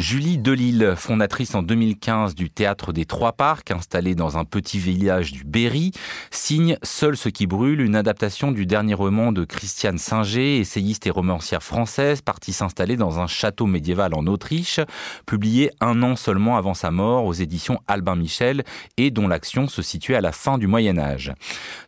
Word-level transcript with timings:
Julie 0.00 0.38
Delille, 0.38 0.94
fondatrice 0.96 1.56
en 1.56 1.62
2015 1.62 2.36
du 2.36 2.50
Théâtre 2.50 2.92
des 2.92 3.04
Trois 3.04 3.32
Parcs, 3.32 3.72
installé 3.72 4.14
dans 4.14 4.38
un 4.38 4.44
petit 4.44 4.78
village 4.78 5.32
du 5.32 5.42
Berry, 5.42 5.90
signe 6.30 6.78
Seul 6.84 7.16
ce 7.16 7.28
qui 7.28 7.48
brûle, 7.48 7.80
une 7.80 7.96
adaptation 7.96 8.52
du 8.52 8.64
dernier 8.64 8.94
roman 8.94 9.32
de 9.32 9.44
Christiane 9.44 9.98
Singer, 9.98 10.60
essayiste 10.60 11.08
et 11.08 11.10
romancière 11.10 11.64
française, 11.64 12.20
partie 12.20 12.52
s'installer 12.52 12.96
dans 12.96 13.18
un 13.18 13.26
château 13.26 13.66
médiéval 13.66 14.14
en 14.14 14.28
Autriche, 14.28 14.78
publié 15.26 15.72
un 15.80 16.00
an 16.04 16.14
seulement 16.14 16.56
avant 16.56 16.74
sa 16.74 16.92
mort 16.92 17.24
aux 17.24 17.32
éditions 17.32 17.80
Albin 17.88 18.14
Michel 18.14 18.62
et 18.98 19.10
dont 19.10 19.26
l'action 19.26 19.66
se 19.66 19.82
situait 19.82 20.14
à 20.14 20.20
la 20.20 20.30
fin 20.30 20.58
du 20.58 20.68
Moyen 20.68 20.96
Âge. 20.96 21.32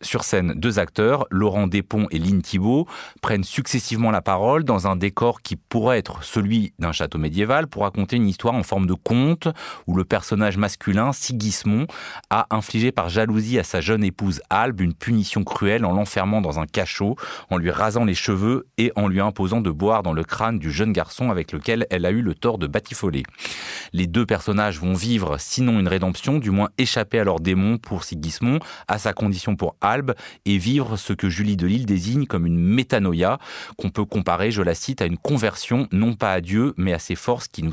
Sur 0.01 0.25
scène, 0.25 0.51
deux 0.57 0.79
acteurs, 0.79 1.27
Laurent 1.31 1.67
Despont 1.67 2.07
et 2.11 2.19
Lynn 2.19 2.41
Thibault, 2.41 2.87
prennent 3.21 3.45
successivement 3.45 4.11
la 4.11 4.21
parole 4.21 4.65
dans 4.65 4.85
un 4.85 4.97
décor 4.97 5.41
qui 5.41 5.55
pourrait 5.55 5.99
être 5.99 6.25
celui 6.25 6.73
d'un 6.77 6.91
château 6.91 7.17
médiéval 7.17 7.67
pour 7.67 7.83
raconter 7.83 8.00
une 8.05 8.27
histoire 8.27 8.53
en 8.53 8.63
forme 8.63 8.87
de 8.87 8.93
conte 8.93 9.47
où 9.87 9.95
le 9.95 10.05
personnage 10.05 10.57
masculin, 10.57 11.13
Sigismond, 11.13 11.87
a 12.29 12.47
infligé 12.49 12.91
par 12.91 13.09
jalousie 13.09 13.59
à 13.59 13.63
sa 13.63 13.81
jeune 13.81 14.03
épouse 14.03 14.41
Albe 14.49 14.81
une 14.81 14.93
punition 14.93 15.43
cruelle 15.43 15.85
en 15.85 15.93
l'enfermant 15.93 16.41
dans 16.41 16.59
un 16.59 16.65
cachot, 16.65 17.15
en 17.49 17.57
lui 17.57 17.71
rasant 17.71 18.05
les 18.05 18.15
cheveux 18.15 18.67
et 18.77 18.91
en 18.95 19.07
lui 19.07 19.19
imposant 19.19 19.61
de 19.61 19.71
boire 19.71 20.03
dans 20.03 20.13
le 20.13 20.23
crâne 20.23 20.59
du 20.59 20.71
jeune 20.71 20.93
garçon 20.93 21.29
avec 21.29 21.51
lequel 21.51 21.87
elle 21.89 22.05
a 22.05 22.11
eu 22.11 22.21
le 22.21 22.35
tort 22.35 22.57
de 22.57 22.67
batifoler. 22.67 23.23
Les 23.93 24.07
deux 24.07 24.25
personnages 24.25 24.79
vont 24.79 24.93
vivre, 24.93 25.37
sinon 25.39 25.79
une 25.79 25.87
rédemption, 25.87 26.39
du 26.39 26.51
moins 26.51 26.69
échapper 26.77 27.19
à 27.19 27.23
leur 27.23 27.39
démon 27.39 27.77
pour 27.77 28.03
Sigismond, 28.03 28.59
à 28.87 28.97
sa 28.97 29.13
condition 29.13 29.55
pour 29.55 29.75
Albe, 29.81 30.13
et 30.45 30.57
vivre 30.57 30.97
ce 30.97 31.13
que 31.13 31.29
Julie 31.29 31.57
Delille 31.57 31.85
désigne 31.85 32.25
comme 32.25 32.45
une 32.45 32.59
métanoïa, 32.59 33.39
qu'on 33.77 33.89
peut 33.89 34.05
comparer, 34.05 34.51
je 34.51 34.61
la 34.61 34.75
cite, 34.75 35.01
à 35.01 35.05
une 35.05 35.17
conversion, 35.17 35.87
non 35.91 36.13
pas 36.13 36.33
à 36.33 36.41
Dieu, 36.41 36.73
mais 36.77 36.93
à 36.93 36.99
ses 36.99 37.15
forces 37.15 37.47
qui 37.47 37.63
nous 37.63 37.71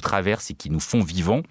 et 0.50 0.55
qui 0.55 0.70
nous 0.70 0.80
font 0.80 1.00
vivants. 1.00 1.42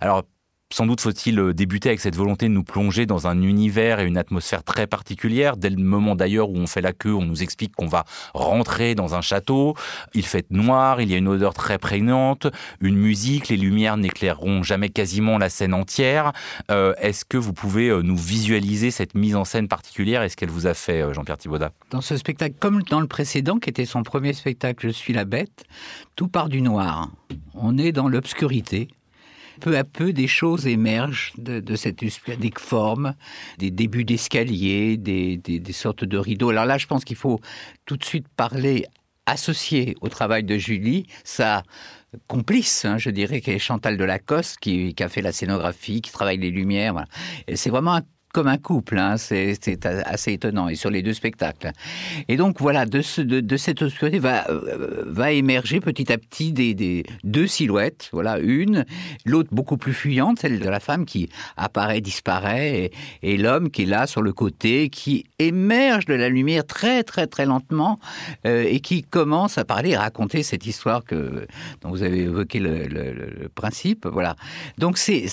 Alors 0.00 0.24
sans 0.70 0.84
doute 0.84 1.00
faut-il 1.00 1.38
euh, 1.38 1.54
débuter 1.54 1.88
avec 1.88 2.00
cette 2.00 2.16
volonté 2.16 2.46
de 2.46 2.52
nous 2.52 2.62
plonger 2.62 3.06
dans 3.06 3.26
un 3.26 3.40
univers 3.40 4.00
et 4.00 4.04
une 4.04 4.18
atmosphère 4.18 4.62
très 4.62 4.86
particulière. 4.86 5.56
Dès 5.56 5.70
le 5.70 5.82
moment 5.82 6.14
d'ailleurs 6.14 6.50
où 6.50 6.56
on 6.56 6.66
fait 6.66 6.82
la 6.82 6.92
queue, 6.92 7.14
on 7.14 7.24
nous 7.24 7.42
explique 7.42 7.74
qu'on 7.74 7.86
va 7.86 8.04
rentrer 8.34 8.94
dans 8.94 9.14
un 9.14 9.22
château. 9.22 9.74
Il 10.12 10.26
fait 10.26 10.46
noir, 10.50 11.00
il 11.00 11.10
y 11.10 11.14
a 11.14 11.16
une 11.16 11.28
odeur 11.28 11.54
très 11.54 11.78
prégnante, 11.78 12.48
une 12.80 12.96
musique, 12.96 13.48
les 13.48 13.56
lumières 13.56 13.96
n'éclaireront 13.96 14.62
jamais 14.62 14.90
quasiment 14.90 15.38
la 15.38 15.48
scène 15.48 15.72
entière. 15.72 16.32
Euh, 16.70 16.92
est-ce 17.00 17.24
que 17.24 17.38
vous 17.38 17.54
pouvez 17.54 17.88
euh, 17.88 18.02
nous 18.02 18.16
visualiser 18.16 18.90
cette 18.90 19.14
mise 19.14 19.36
en 19.36 19.44
scène 19.44 19.68
particulière 19.68 20.22
et 20.22 20.28
ce 20.28 20.36
qu'elle 20.36 20.50
vous 20.50 20.66
a 20.66 20.74
fait, 20.74 21.02
Jean-Pierre 21.14 21.38
Thibaudat? 21.38 21.72
Dans 21.90 22.02
ce 22.02 22.16
spectacle, 22.16 22.56
comme 22.60 22.82
dans 22.82 23.00
le 23.00 23.06
précédent, 23.06 23.58
qui 23.58 23.70
était 23.70 23.86
son 23.86 24.02
premier 24.02 24.34
spectacle, 24.34 24.86
Je 24.86 24.92
suis 24.92 25.14
la 25.14 25.24
bête, 25.24 25.64
tout 26.14 26.28
part 26.28 26.48
du 26.48 26.60
noir. 26.60 27.10
On 27.54 27.78
est 27.78 27.92
dans 27.92 28.08
l'obscurité 28.08 28.88
peu 29.58 29.76
à 29.76 29.84
peu, 29.84 30.12
des 30.12 30.26
choses 30.26 30.66
émergent 30.66 31.32
de, 31.36 31.76
cette 31.76 32.00
uspudique 32.02 32.58
forme, 32.58 33.14
des 33.58 33.70
débuts 33.70 34.04
d'escalier, 34.04 34.96
des, 34.96 35.72
sortes 35.72 36.04
de 36.04 36.18
rideaux. 36.18 36.50
Alors 36.50 36.64
là, 36.64 36.78
je 36.78 36.86
pense 36.86 37.04
qu'il 37.04 37.16
faut 37.16 37.40
tout 37.84 37.96
de 37.96 38.04
suite 38.04 38.28
parler 38.28 38.86
associé 39.26 39.96
au 40.00 40.08
travail 40.08 40.44
de 40.44 40.56
Julie, 40.56 41.06
sa 41.24 41.62
complice, 42.26 42.86
hein, 42.86 42.96
je 42.96 43.10
dirais, 43.10 43.42
qui 43.42 43.50
est 43.50 43.58
Chantal 43.58 43.98
Delacoste, 43.98 44.58
qui, 44.58 44.94
qui 44.94 45.02
a 45.02 45.08
fait 45.10 45.20
la 45.20 45.32
scénographie, 45.32 46.00
qui 46.00 46.10
travaille 46.10 46.38
les 46.38 46.50
lumières. 46.50 47.04
C'est 47.54 47.68
vraiment 47.68 47.96
un 47.96 48.02
comme 48.32 48.46
un 48.46 48.58
couple, 48.58 48.98
hein, 48.98 49.16
c'est 49.16 49.86
assez 49.86 50.32
étonnant, 50.32 50.68
et 50.68 50.74
sur 50.74 50.90
les 50.90 51.02
deux 51.02 51.14
spectacles. 51.14 51.72
Et 52.28 52.36
donc 52.36 52.60
voilà, 52.60 52.84
de, 52.84 53.00
ce, 53.00 53.22
de, 53.22 53.56
cette 53.56 53.82
obscurité 53.82 54.18
va, 54.18 54.48
euh, 54.50 55.04
va 55.06 55.32
émerger 55.32 55.80
petit 55.80 56.12
à 56.12 56.18
petit 56.18 56.52
des, 56.52 57.04
deux 57.24 57.46
silhouettes, 57.46 58.10
voilà, 58.12 58.38
une, 58.38 58.84
l'autre 59.24 59.48
beaucoup 59.52 59.76
plus 59.76 59.94
fuyante, 59.94 60.40
celle 60.40 60.58
de 60.58 60.68
la 60.68 60.80
femme 60.80 61.06
qui 61.06 61.30
apparaît, 61.56 62.00
disparaît, 62.00 62.90
et, 63.22 63.38
l'homme 63.38 63.70
qui 63.70 63.82
est 63.82 63.86
là 63.86 64.06
sur 64.06 64.20
le 64.20 64.32
côté, 64.32 64.90
qui 64.90 65.24
émerge 65.38 66.06
de 66.06 66.14
la 66.14 66.28
lumière 66.28 66.66
très 66.66 67.04
très 67.04 67.26
très 67.26 67.46
lentement, 67.46 67.98
euh, 68.46 68.64
et 68.66 68.80
qui 68.80 69.02
commence 69.02 69.58
à 69.58 69.64
parler, 69.64 69.94
à 69.94 70.00
raconter 70.00 70.42
cette 70.42 70.66
histoire 70.66 71.04
que, 71.04 71.46
dont 71.80 71.90
vous 71.90 72.02
avez 72.02 72.20
évoqué 72.20 72.58
le, 72.58 72.86
le 72.86 73.48
principe, 73.48 74.06
voilà. 74.06 74.36
Donc 74.76 74.98
c'est 74.98 75.28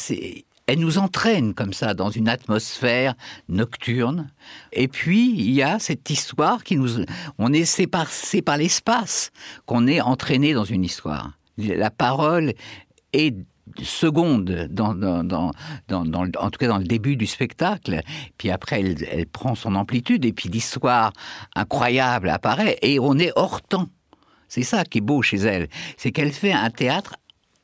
elle 0.67 0.79
nous 0.79 0.97
entraîne 0.97 1.53
comme 1.53 1.73
ça 1.73 1.93
dans 1.93 2.09
une 2.09 2.27
atmosphère 2.27 3.13
nocturne. 3.49 4.31
Et 4.73 4.87
puis, 4.87 5.31
il 5.31 5.51
y 5.51 5.61
a 5.61 5.79
cette 5.79 6.09
histoire 6.09 6.63
qui 6.63 6.77
nous... 6.77 7.05
On 7.37 7.53
est 7.53 7.65
séparé 7.65 8.41
par 8.43 8.57
l'espace 8.57 9.31
qu'on 9.65 9.87
est 9.87 10.01
entraîné 10.01 10.53
dans 10.53 10.63
une 10.63 10.83
histoire. 10.83 11.37
La 11.57 11.91
parole 11.91 12.53
est 13.13 13.35
seconde, 13.81 14.67
dans, 14.69 14.93
dans, 14.93 15.23
dans, 15.23 15.51
dans, 15.87 16.23
en 16.39 16.49
tout 16.49 16.59
cas 16.59 16.67
dans 16.67 16.77
le 16.77 16.85
début 16.85 17.15
du 17.15 17.25
spectacle. 17.25 18.01
Puis 18.37 18.49
après, 18.49 18.81
elle, 18.81 19.27
prend 19.27 19.55
son 19.55 19.75
amplitude 19.75 20.25
et 20.25 20.33
puis 20.33 20.49
l'histoire 20.49 21.11
incroyable 21.55 22.29
apparaît 22.29 22.77
et 22.81 22.99
on 22.99 23.17
est 23.17 23.31
hors 23.35 23.61
temps. 23.61 23.89
C'est 24.47 24.63
ça 24.63 24.83
qui 24.83 24.99
est 24.99 25.01
beau 25.01 25.21
chez 25.21 25.37
elle. 25.37 25.67
C'est 25.97 26.11
qu'elle 26.11 26.31
fait 26.31 26.53
un 26.53 26.69
théâtre 26.69 27.15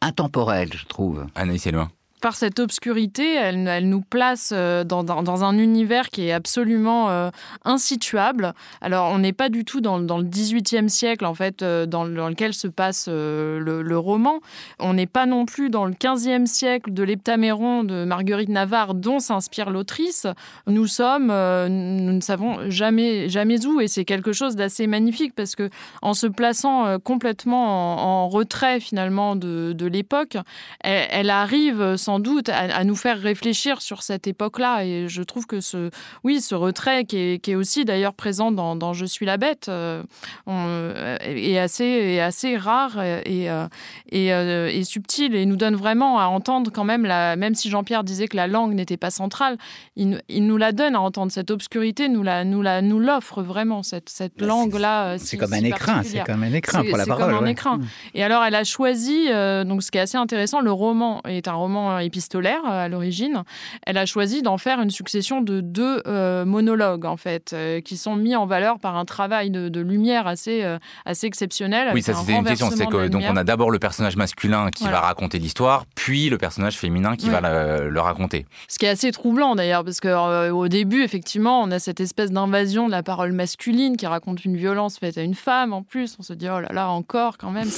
intemporel, 0.01 0.69
je 0.73 0.85
trouve. 0.85 1.28
Anaïs 1.35 1.68
loin 1.68 1.89
par 2.22 2.36
cette 2.36 2.59
obscurité, 2.59 3.34
elle, 3.34 3.90
nous 3.90 4.02
place 4.02 4.52
euh, 4.54 4.84
dans, 4.84 5.44
un 5.44 5.58
univers 5.58 6.09
qui 6.09 6.28
est 6.28 6.32
absolument 6.32 7.09
euh, 7.09 7.30
insituable. 7.66 8.54
Alors, 8.80 9.12
on 9.12 9.18
n'est 9.18 9.34
pas 9.34 9.50
du 9.50 9.66
tout 9.66 9.82
dans, 9.82 9.98
le 9.98 10.24
XVIIIe 10.24 10.90
siècle, 10.90 11.26
en 11.26 11.34
fait, 11.34 11.64
euh, 11.64 11.86
dans, 11.86 12.06
lequel 12.06 12.54
se 12.54 12.68
passe 12.68 13.08
le, 13.10 13.98
roman. 13.98 14.40
On 14.80 14.94
n'est 14.94 15.08
pas 15.08 15.26
non 15.26 15.46
plus 15.46 15.70
dans 15.70 15.86
le 15.86 15.94
XVe 15.94 16.46
siècle 16.46 16.94
de 16.94 17.04
l'Heptaméron 17.04 17.84
de 17.84 18.06
Marguerite 18.06 18.50
Navarre, 18.50 18.94
dont 18.94 19.20
s'inspire 19.20 19.70
l'autrice. 19.70 20.28
Nous 20.68 20.88
sommes, 20.88 21.28
nous 21.28 22.14
ne 22.14 22.22
savons 22.22 22.70
jamais, 22.70 23.28
où, 23.66 23.81
et 23.81 23.88
c'est 23.88 24.06
quelque 24.06 24.31
chose 24.31 24.56
d'assez 24.56 24.88
magnifique 24.88 25.34
parce 25.36 25.56
que 25.56 25.70
en 26.02 26.14
se 26.14 26.28
plaçant 26.28 27.00
complètement 27.00 28.24
en, 28.24 28.30
retrait 28.30 28.80
finalement 28.80 29.36
de, 29.36 29.86
l'époque, 29.86 30.38
elle, 30.84 31.30
arrive 31.30 31.98
sans 31.98 32.11
sans 32.12 32.20
doute 32.20 32.50
à, 32.50 32.84
nous 32.84 32.98
faire 32.98 33.18
réfléchir 33.18 33.82
sur 33.82 34.04
cette 34.04 34.28
époque-là. 34.28 34.84
Et 34.84 35.08
je 35.08 35.24
trouve 35.24 35.46
que 35.46 35.62
ce, 35.62 35.92
oui, 36.26 36.42
ce 36.42 36.56
retrait 36.56 37.06
qui 37.06 37.40
est, 37.42 37.56
aussi 37.56 37.86
d'ailleurs 37.86 38.14
présent 38.14 38.52
dans, 38.52 38.92
Je 38.92 39.06
suis 39.06 39.26
la 39.26 39.38
bête 39.38 39.68
euh, 39.70 40.04
euh, 40.50 41.18
est, 41.22 41.58
assez, 41.58 41.86
est 41.86 42.20
assez 42.20 42.58
rare 42.58 43.02
et, 43.02 43.50
euh, 43.50 43.68
et, 44.12 44.84
subtil 44.84 45.36
et 45.36 45.46
nous 45.46 45.56
donne 45.56 45.76
vraiment 45.76 46.20
à 46.20 46.26
entendre 46.26 46.70
quand 46.70 46.84
même, 46.84 47.06
la, 47.06 47.38
même 47.38 47.56
si 47.56 47.70
Jean-Pierre 47.70 48.04
disait 48.04 48.28
que 48.28 48.36
la 48.36 48.48
langue 48.48 48.74
n'était 48.74 48.98
pas 48.98 49.10
centrale, 49.10 49.58
il, 49.96 50.22
il, 50.28 50.46
nous 50.46 50.58
la 50.58 50.74
donne 50.74 50.96
à 50.96 51.00
entendre. 51.00 51.32
Cette 51.32 51.50
obscurité 51.50 52.10
nous 52.10 52.24
la, 52.24 52.44
nous 52.44 52.62
la, 52.62 52.82
nous 52.82 53.00
l'offre 53.00 53.42
vraiment, 53.42 53.84
cette, 53.84 54.10
cette 54.10 54.38
bah, 54.38 54.48
langue-là. 54.48 55.18
C'est 55.18 55.38
comme, 55.38 55.54
un 55.54 55.64
écrin, 55.64 56.04
c'est 56.04 56.26
comme 56.26 56.44
un 56.44 56.52
écrin 56.52 56.84
pour 56.84 56.98
la 56.98 57.06
parole. 57.06 57.36
Comme 57.36 57.46
un 57.46 57.48
écrin. 57.48 57.78
Mm. 57.78 57.86
Et 58.16 58.24
alors, 58.24 58.44
elle 58.44 58.56
a 58.56 58.66
choisi, 58.66 59.30
donc 59.66 59.82
ce 59.82 59.92
qui 59.92 59.98
est 59.98 60.02
assez 60.02 60.18
intéressant, 60.18 60.60
le 60.60 60.74
roman 60.74 61.22
est 61.26 61.48
un 61.48 61.54
roman 61.54 62.00
épistolaire 62.03 62.62
euh, 62.66 62.85
à 62.85 62.88
l'origine, 62.88 63.44
elle 63.85 63.97
a 63.97 64.06
choisi 64.06 64.41
d'en 64.41 64.57
faire 64.57 64.81
une 64.81 64.89
succession 64.89 65.41
de 65.41 65.62
deux 65.62 66.01
euh, 66.07 66.45
monologues, 66.45 67.06
en 67.06 67.17
fait, 67.17 67.53
euh, 67.53 67.81
qui 67.81 67.97
sont 67.97 68.16
mis 68.16 68.35
en 68.35 68.45
valeur 68.45 68.79
par 68.79 68.95
un 68.95 69.06
travail 69.06 69.50
de, 69.50 69.81
lumière 69.81 70.28
assez, 70.28 70.63
assez 71.06 71.25
exceptionnel. 71.25 71.89
Oui, 71.94 72.03
ça 72.03 72.13
c'était 72.13 72.34
une 72.34 72.44
question. 72.44 72.69
C'est 72.69 72.85
que 72.85 73.07
donc 73.07 73.23
on 73.28 73.35
a 73.35 73.44
d'abord 73.44 73.72
le 73.72 73.79
personnage 73.79 74.16
masculin 74.16 74.69
qui 74.69 74.84
va 74.84 75.00
raconter 75.00 75.39
l'histoire, 75.39 75.85
puis 75.95 76.29
le 76.29 76.38
personnage 76.38 76.78
féminin 76.78 77.16
qui 77.16 77.29
va 77.29 77.41
le, 77.41 78.00
raconter. 78.00 78.45
Ce 78.68 78.79
qui 78.79 78.85
est 78.85 78.89
assez 78.89 79.12
troublant 79.12 79.56
d'ailleurs, 79.56 79.83
parce 79.83 80.00
qu'au 80.00 80.68
début, 80.68 81.03
effectivement, 81.03 81.62
on 81.62 81.72
a 81.72 81.79
cette 81.79 82.00
espèce 82.00 82.31
d'invasion 82.31 82.88
de 82.88 82.91
la 82.91 83.03
parole 83.03 83.31
masculine 83.31 83.97
qui 83.97 84.06
raconte 84.07 84.45
une 84.45 84.56
violence 84.56 84.97
faite 84.97 85.18
à 85.18 85.22
une 85.22 85.36
femme 85.36 85.74
en 85.74 85.83
plus. 85.83 86.15
On 86.19 86.24
se 86.24 86.33
dit, 86.33 86.47
oh 86.50 86.59
là 86.59 86.69
là, 86.71 86.89
encore, 86.89 87.38
quand 87.38 87.51
même, 87.51 87.69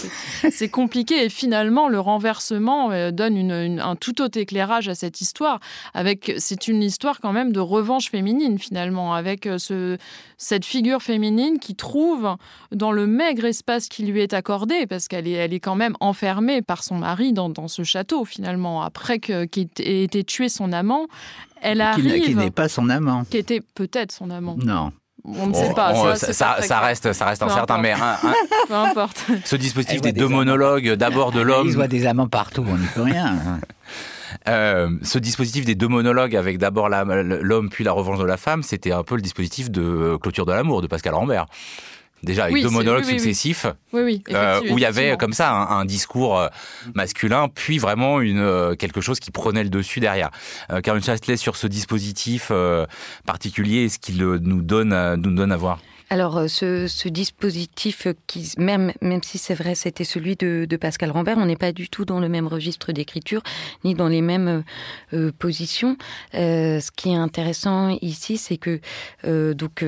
c'est 0.51 0.69
compliqué. 0.69 1.25
Et 1.25 1.29
finalement, 1.29 1.87
le 1.87 1.99
renversement 1.99 2.89
donne 3.11 3.37
une, 3.37 3.79
un 3.79 3.95
tout 3.95 4.12
autre 4.21 4.38
éclairage 4.39 4.88
à 4.89 4.95
cette 4.95 5.21
histoire. 5.21 5.60
Avec, 5.94 6.33
c'est 6.38 6.68
une 6.68 6.81
histoire 6.81 7.19
quand 7.19 7.33
même 7.33 7.51
de 7.51 7.60
revanche 7.60 8.10
féminine 8.10 8.60
finalement, 8.60 9.13
avec 9.13 9.45
euh, 9.45 9.57
ce, 9.57 9.98
cette 10.38 10.65
figure 10.65 11.01
féminine 11.01 11.60
qui 11.60 11.75
trouve 11.75 12.36
dans 12.71 12.92
le 12.92 13.07
maigre 13.07 13.45
espace 13.45 13.88
qui 13.88 14.04
lui 14.04 14.21
est 14.21 14.33
accordé, 14.33 14.88
parce 14.88 15.07
qu'elle 15.07 15.27
est, 15.27 15.31
elle 15.31 15.54
est 15.54 15.60
quand 15.60 15.75
même 15.75 15.95
enfermée 16.00 16.62
par 16.62 16.83
son 16.83 16.95
mari 16.95 17.33
dans, 17.33 17.50
dans 17.50 17.68
ce 17.68 17.83
château 17.83 18.25
finalement, 18.25 18.81
après 18.81 19.19
que, 19.19 19.44
ait 19.44 20.04
été 20.04 20.24
tué 20.24 20.50
son 20.50 20.71
amant. 20.71 21.07
Elle 21.62 21.81
arrive. 21.81 22.24
Qui 22.24 22.36
n'est 22.36 22.51
pas 22.51 22.68
son 22.68 22.89
amant. 22.89 23.24
Qui 23.24 23.38
était 23.38 23.62
peut-être 23.74 24.12
son 24.12 24.30
amant. 24.30 24.57
Non. 24.57 24.92
On 25.25 25.47
ne 25.47 25.53
sait 25.53 25.73
pas. 25.73 26.15
ça, 26.15 26.61
ça, 26.61 26.79
reste, 26.79 27.13
ça 27.13 27.25
reste 27.25 27.41
incertain, 27.43 27.77
mais 27.77 27.93
peu 28.67 28.73
importe. 28.73 29.25
Ce 29.45 29.55
dispositif 29.55 30.01
des, 30.01 30.11
deux 30.11 30.27
monologues, 30.27 30.93
d'abord 30.93 31.31
de 31.31 31.39
l'homme. 31.39 31.67
Il 31.67 31.75
voit 31.75 31.87
des 31.87 32.05
amants 32.05 32.27
partout, 32.27 32.65
on 32.67 32.77
n'y 32.77 32.87
peut 32.87 33.03
rien. 33.03 33.37
Euh, 34.49 34.89
ce 35.03 35.19
dispositif 35.19 35.63
des 35.63 35.75
deux 35.75 35.87
monologues 35.87 36.35
avec 36.35 36.57
d'abord 36.57 36.89
l'homme 36.89 37.69
puis 37.69 37.83
la 37.83 37.91
revanche 37.91 38.17
de 38.17 38.25
la 38.25 38.35
femme, 38.35 38.63
c'était 38.63 38.91
un 38.91 39.03
peu 39.03 39.15
le 39.15 39.21
dispositif 39.21 39.69
de 39.69 40.17
clôture 40.17 40.45
de 40.45 40.51
l'amour 40.51 40.81
de 40.81 40.87
Pascal 40.87 41.13
Rambert 41.13 41.45
déjà 42.23 42.45
avec 42.45 42.61
deux 42.61 42.69
monologues 42.69 43.03
successifs, 43.03 43.65
où 43.91 43.99
il 43.99 44.79
y 44.79 44.85
avait 44.85 45.17
comme 45.17 45.33
ça 45.33 45.51
un, 45.51 45.85
discours 45.85 46.49
masculin, 46.95 47.49
puis 47.53 47.77
vraiment 47.77 48.21
une 48.21 48.75
quelque 48.77 49.01
chose 49.01 49.19
qui 49.19 49.31
prenait 49.31 49.63
le 49.63 49.69
dessus 49.69 49.99
derrière. 49.99 50.31
Caroline 50.83 51.03
Chastelet 51.03 51.37
sur 51.37 51.55
ce 51.55 51.67
dispositif 51.67 52.51
particulier, 53.25 53.85
est-ce 53.85 53.99
qu'il 53.99 54.17
nous 54.17 54.61
donne 54.61 55.15
nous 55.15 55.33
donne 55.33 55.51
à 55.51 55.57
voir? 55.57 55.79
Alors, 56.13 56.38
euh, 56.38 56.48
ce, 56.48 57.07
dispositif, 57.07 58.07
qui, 58.27 58.54
même, 58.60 58.94
même 59.01 59.24
si 59.24 59.39
c'est 59.39 59.56
vrai, 59.56 59.74
c'était 59.74 60.04
celui 60.04 60.36
de, 60.36 60.68
Pascal 60.80 61.10
Rambert, 61.10 61.39
on 61.39 61.48
n'est 61.48 61.56
pas 61.56 61.71
du 61.71 61.89
tout 61.89 62.06
dans 62.06 62.19
le 62.19 62.30
même 62.30 62.45
registre 62.45 62.92
d'écriture, 62.92 63.42
ni 63.83 63.95
dans 63.95 64.07
les 64.07 64.21
mêmes 64.21 64.48
euh, 64.48 65.18
euh, 65.18 65.31
positions. 65.31 65.98
ce 66.31 66.92
qui 66.92 67.10
est 67.10 67.15
intéressant 67.15 67.98
ici, 68.04 68.38
c'est 68.38 68.57
que, 68.57 68.80
donc, 69.54 69.83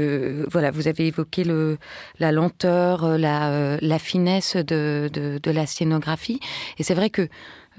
voilà, 0.51 0.72
vous 0.72 0.88
avez 0.88 1.06
évoqué 1.06 1.44
le, 1.44 1.77
la 2.18 2.31
lenteur, 2.31 3.19
la, 3.19 3.77
la 3.80 4.00
finesse 4.00 4.56
de, 4.56 5.12
de, 5.13 5.38
de 5.38 5.51
la 5.51 5.68
scénographie. 5.68 6.39
Et 6.80 6.83
c'est 6.83 6.95
vrai 6.95 7.12
que 7.12 7.30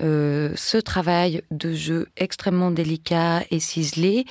euh, 0.00 0.52
ce 0.56 0.76
travail 0.76 1.42
de 1.50 1.72
jeu 1.72 2.08
extrêmement 2.16 2.70
délicat 2.70 3.42
et 3.50 3.60
ciselé, 3.60 4.24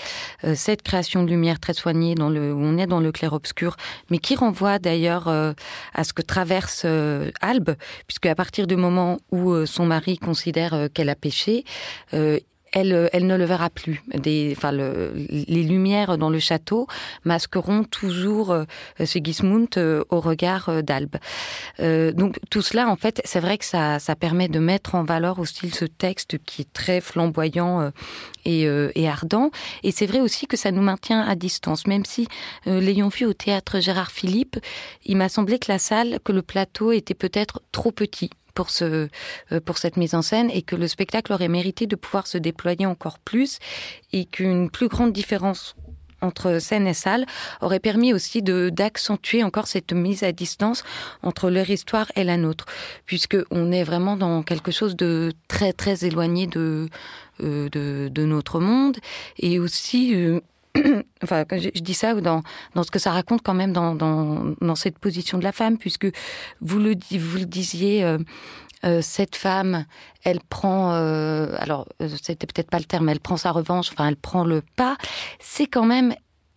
euh, 0.44 0.54
cette 0.56 0.82
création 0.82 1.24
de 1.24 1.30
lumière 1.30 1.60
très 1.60 1.74
soignée 1.74 2.16
dans 2.16 2.30
le, 2.30 2.54
où 2.54 2.60
on 2.62 2.78
est 2.78 2.88
dans 2.88 3.00
le 3.00 3.12
clair-obscur, 3.12 3.76
mais 4.10 4.20
qui 4.20 4.36
renvoie 4.36 4.80
d'ailleurs 4.80 5.28
euh, 5.28 5.54
à 5.94 6.04
ce 6.04 6.14
que 6.14 6.22
traverse 6.22 6.86
Albe, 7.42 7.76
puisque 8.08 8.26
à 8.26 8.36
partir 8.36 8.68
du 8.68 8.76
moment 8.76 9.20
où 9.32 9.66
son 9.66 9.86
mari 9.86 10.18
considère 10.18 10.90
qu'elle 10.94 11.10
a 11.10 11.16
péché, 11.16 11.64
elle, 12.76 13.10
elle 13.14 13.26
ne 13.26 13.36
le 13.36 13.46
verra 13.46 13.70
plus. 13.70 14.04
Des, 14.14 14.54
enfin, 14.56 14.72
le, 14.72 15.14
les 15.16 15.64
lumières 15.64 16.18
dans 16.18 16.30
le 16.30 16.40
château 16.40 16.88
masqueront 17.24 17.86
toujours 17.86 18.52
euh, 18.52 18.66
Sigismund 19.04 19.70
euh, 19.78 20.04
au 20.10 20.20
regard 20.20 20.68
euh, 20.68 20.82
d'Albe. 20.82 21.16
Euh, 21.80 22.12
donc 22.12 22.38
tout 22.52 22.62
cela, 22.62 22.90
en 22.90 22.98
fait, 22.98 23.22
c'est 23.24 23.40
vrai 23.40 23.58
que 23.58 23.66
ça, 23.66 24.00
ça 24.00 24.16
permet 24.16 24.50
de 24.50 24.60
mettre 24.60 24.96
en 24.96 25.04
valeur 25.04 25.40
aussi 25.40 25.70
ce 25.70 25.86
texte 25.86 26.38
qui 26.46 26.64
est 26.64 26.74
très 26.74 27.00
flamboyant 27.00 27.80
euh, 27.80 27.90
et, 28.44 28.68
et, 28.96 29.10
ardent. 29.10 29.50
Et 29.82 29.92
c'est 29.92 30.06
vrai 30.06 30.20
aussi 30.20 30.46
que 30.46 30.58
ça 30.58 30.70
nous 30.72 30.82
maintient 30.84 31.22
à 31.22 31.34
distance, 31.34 31.88
même 31.88 32.06
si 32.06 32.28
l'ayant 32.68 33.08
vu 33.08 33.26
au 33.26 33.34
théâtre 33.34 33.80
Gérard 33.80 34.12
Philippe, 34.12 34.60
il 35.04 35.18
m'a 35.18 35.30
semblé 35.30 35.58
que 35.58 35.72
la 35.72 35.80
salle, 35.80 36.20
que 36.24 36.32
le 36.32 36.44
plateau 36.44 36.92
était 36.92 37.16
peut-être 37.16 37.62
trop 37.72 37.92
petit 37.92 38.30
pour, 38.56 38.72
ce, 38.72 39.10
euh, 39.52 39.60
pour 39.64 39.78
cette 39.78 39.98
mise 39.98 40.16
en 40.16 40.24
scène 40.24 40.50
et 40.50 40.64
que 40.64 40.76
le 40.76 40.88
spectacle 40.88 41.32
aurait 41.32 41.48
mérité 41.48 41.86
de 41.86 41.96
pouvoir 41.96 42.26
se 42.26 42.40
déployer 42.40 42.88
encore 42.88 43.20
plus 43.20 43.60
et 44.12 44.26
qu'une 44.26 44.72
plus 44.72 44.88
grande 44.88 45.14
différence 45.14 45.76
entre 46.22 46.60
scène 46.60 46.88
et 46.88 46.94
salle 46.94 47.26
aurait 47.62 47.80
permis 47.80 48.14
aussi 48.14 48.42
de 48.42 48.70
d'accentuer 48.70 49.44
encore 49.44 49.68
cette 49.68 49.94
mise 49.94 50.24
à 50.24 50.32
distance 50.32 50.84
entre 51.22 51.50
leur 51.50 51.70
histoire 51.70 52.12
et 52.16 52.24
la 52.24 52.38
nôtre, 52.38 52.66
puisque 53.06 53.38
on 53.52 53.72
est 53.72 53.84
vraiment 53.84 54.16
dans 54.16 54.42
quelque 54.42 54.72
chose 54.72 54.96
de 54.96 55.34
très 55.48 55.74
très 55.74 56.06
éloigné 56.06 56.48
de 56.48 56.90
euh, 57.44 57.70
de, 57.70 58.26
notre 58.26 58.60
monde 58.60 58.98
et 59.38 59.60
aussi 59.60 60.16
euh, 60.16 60.40
enfin, 61.24 61.46
je, 61.52 61.70
je, 61.74 61.82
dis 61.82 61.94
ça 61.94 62.14
dans, 62.16 62.44
dans 62.76 62.84
ce 62.84 62.92
que 62.92 63.00
ça 63.00 63.12
raconte 63.12 63.42
quand 63.42 63.54
même 63.54 63.74
dans, 63.74 63.96
dans, 63.96 64.54
dans 64.62 64.76
cette 64.76 65.00
position 65.00 65.38
de 65.38 65.44
la 65.44 65.52
femme, 65.52 65.78
puisque 65.78 66.08
vous 66.62 66.80
le, 66.80 66.96
vous 67.18 67.38
le 67.38 67.46
disiez, 67.46 68.04
euh, 68.04 68.18
euh, 68.86 69.02
cette 69.02 69.36
femme, 69.36 69.86
elle 70.24 70.40
prend, 70.42 70.94
euh, 70.94 71.56
alors 71.60 71.88
euh, 72.02 72.10
c'était 72.22 72.46
peut-être 72.46 72.70
pas 72.70 72.78
le 72.78 72.86
terme, 72.86 73.10
elle 73.10 73.20
prend 73.20 73.38
sa 73.38 73.52
revanche, 73.52 73.90
enfin 73.92 74.08
elle 74.08 74.16
prend 74.16 74.44
le 74.44 74.62
pas. 74.76 74.96
C'est 75.40 75.66
quand 75.66 75.86
même 75.86 76.14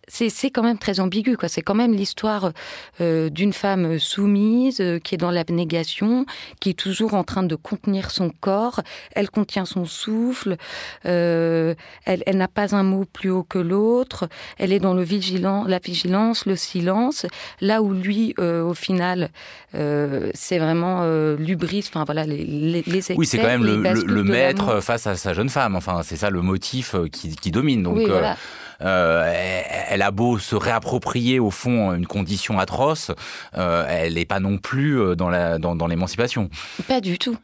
c'est 0.09 0.49
quand 0.49 0.63
même 0.63 0.77
très 0.77 0.99
ambigu. 0.99 1.37
quoi. 1.37 1.47
C'est 1.47 1.61
quand 1.61 1.75
même 1.75 1.93
l'histoire 1.93 2.51
euh, 2.99 3.29
d'une 3.29 3.53
femme 3.53 3.99
soumise 3.99 4.81
euh, 4.81 4.99
qui 4.99 5.15
est 5.15 5.17
dans 5.17 5.31
l'abnégation, 5.31 6.25
qui 6.59 6.71
est 6.71 6.79
toujours 6.79 7.13
en 7.13 7.23
train 7.23 7.43
de 7.43 7.55
contenir 7.55 8.11
son 8.11 8.29
corps. 8.29 8.81
Elle 9.13 9.29
contient 9.29 9.65
son 9.65 9.85
souffle. 9.85 10.57
Euh, 11.05 11.75
elle, 12.05 12.23
elle 12.25 12.37
n'a 12.37 12.47
pas 12.47 12.75
un 12.75 12.83
mot 12.83 13.05
plus 13.05 13.29
haut 13.29 13.43
que 13.43 13.59
l'autre. 13.59 14.27
Elle 14.57 14.73
est 14.73 14.79
dans 14.79 14.93
le 14.93 15.03
vigilant, 15.03 15.63
la 15.65 15.79
vigilance, 15.79 16.45
le 16.45 16.55
silence. 16.55 17.25
Là 17.61 17.81
où 17.81 17.93
lui, 17.93 18.33
euh, 18.39 18.63
au 18.63 18.73
final, 18.73 19.29
euh, 19.75 20.31
c'est 20.33 20.57
vraiment 20.57 21.05
l'ubris. 21.37 21.85
Enfin 21.87 22.03
voilà, 22.03 22.25
les, 22.25 22.43
les, 22.43 22.83
les 22.85 22.97
excès, 22.97 23.15
Oui, 23.15 23.25
c'est 23.25 23.37
quand 23.37 23.47
même 23.47 23.63
le, 23.63 23.77
le, 23.77 24.03
le 24.03 24.23
maître 24.23 24.81
face 24.81 25.07
à 25.07 25.15
sa 25.15 25.33
jeune 25.33 25.49
femme. 25.49 25.75
Enfin, 25.75 26.01
c'est 26.03 26.17
ça 26.17 26.29
le 26.29 26.41
motif 26.41 26.95
qui, 27.11 27.35
qui 27.35 27.51
domine. 27.51 27.83
Donc. 27.83 27.97
Oui, 27.97 28.05
voilà. 28.07 28.35
Euh, 28.81 29.63
elle 29.89 30.01
a 30.01 30.11
beau 30.11 30.39
se 30.39 30.55
réapproprier 30.55 31.39
au 31.39 31.51
fond 31.51 31.93
une 31.93 32.07
condition 32.07 32.59
atroce, 32.59 33.11
euh, 33.57 33.85
elle 33.87 34.13
n'est 34.13 34.25
pas 34.25 34.39
non 34.39 34.57
plus 34.57 34.99
euh, 34.99 35.15
dans 35.15 35.87
l'émancipation. 35.87 36.49
Pas 36.87 37.01
du 37.01 37.17
tout. 37.17 37.37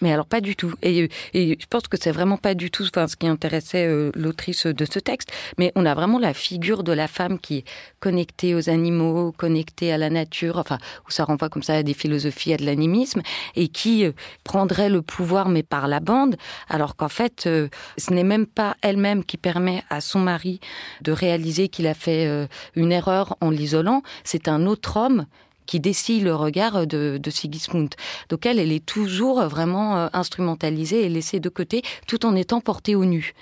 Mais 0.00 0.12
alors 0.12 0.26
pas 0.26 0.40
du 0.40 0.56
tout. 0.56 0.74
Et, 0.82 1.08
je 1.34 1.66
pense 1.68 1.88
que 1.88 1.96
c'est 1.96 2.10
vraiment 2.10 2.36
pas 2.36 2.54
du 2.54 2.70
tout 2.70 2.84
ce 2.84 3.16
qui 3.16 3.26
intéressait 3.26 3.86
euh, 3.86 4.10
l'autrice 4.14 4.66
de 4.66 4.84
ce 4.84 4.98
texte. 4.98 5.30
Mais 5.58 5.72
on 5.74 5.86
a 5.86 5.94
vraiment 5.94 6.18
la 6.18 6.34
figure 6.34 6.82
de 6.82 6.92
la 6.92 7.08
femme 7.08 7.38
qui 7.38 7.58
est 7.58 7.64
connectée 8.00 8.54
aux 8.54 8.68
animaux, 8.68 9.32
connectée 9.32 9.92
à 9.92 9.98
la 9.98 10.10
nature, 10.10 10.58
enfin, 10.58 10.78
où 11.06 11.10
ça 11.10 11.24
renvoie 11.24 11.48
comme 11.48 11.62
ça 11.62 11.74
à 11.74 11.82
des 11.82 11.94
philosophies, 11.94 12.54
à 12.54 12.56
de 12.56 12.64
l'animisme, 12.64 13.22
et 13.54 13.68
qui 13.68 14.04
euh, 14.04 14.12
prendrait 14.44 14.88
le 14.88 15.02
pouvoir 15.02 15.48
mais 15.48 15.62
par 15.62 15.88
la 15.88 16.00
bande, 16.00 16.36
alors 16.68 16.96
qu'en 16.96 17.08
fait, 17.08 17.46
euh, 17.46 17.68
ce 17.96 18.12
n'est 18.12 18.24
même 18.24 18.46
pas 18.46 18.76
elle-même 18.82 19.24
qui 19.24 19.36
permet 19.36 19.82
à 19.90 20.00
son 20.00 20.20
mari 20.20 20.60
de 21.02 21.12
réaliser 21.12 21.68
qu'il 21.68 21.86
a 21.86 21.94
fait 21.94 22.48
une 22.74 22.92
erreur 22.92 23.36
en 23.40 23.50
l'isolant, 23.50 24.02
c'est 24.24 24.48
un 24.48 24.66
autre 24.66 24.96
homme 24.96 25.26
qui 25.66 25.80
dessille 25.80 26.20
le 26.20 26.34
regard 26.34 26.86
de, 26.86 27.20
Sigismund. 27.28 27.94
Donc 28.28 28.46
elle, 28.46 28.58
elle 28.58 28.72
est 28.72 28.84
toujours 28.84 29.42
vraiment 29.42 29.96
euh, 29.96 30.08
instrumentalisée 30.12 31.04
et 31.04 31.08
laissée 31.08 31.40
de 31.40 31.48
côté 31.48 31.82
tout 32.06 32.24
en 32.24 32.34
étant 32.34 32.60
portée 32.60 32.94
au 32.94 33.04
nu. 33.04 33.34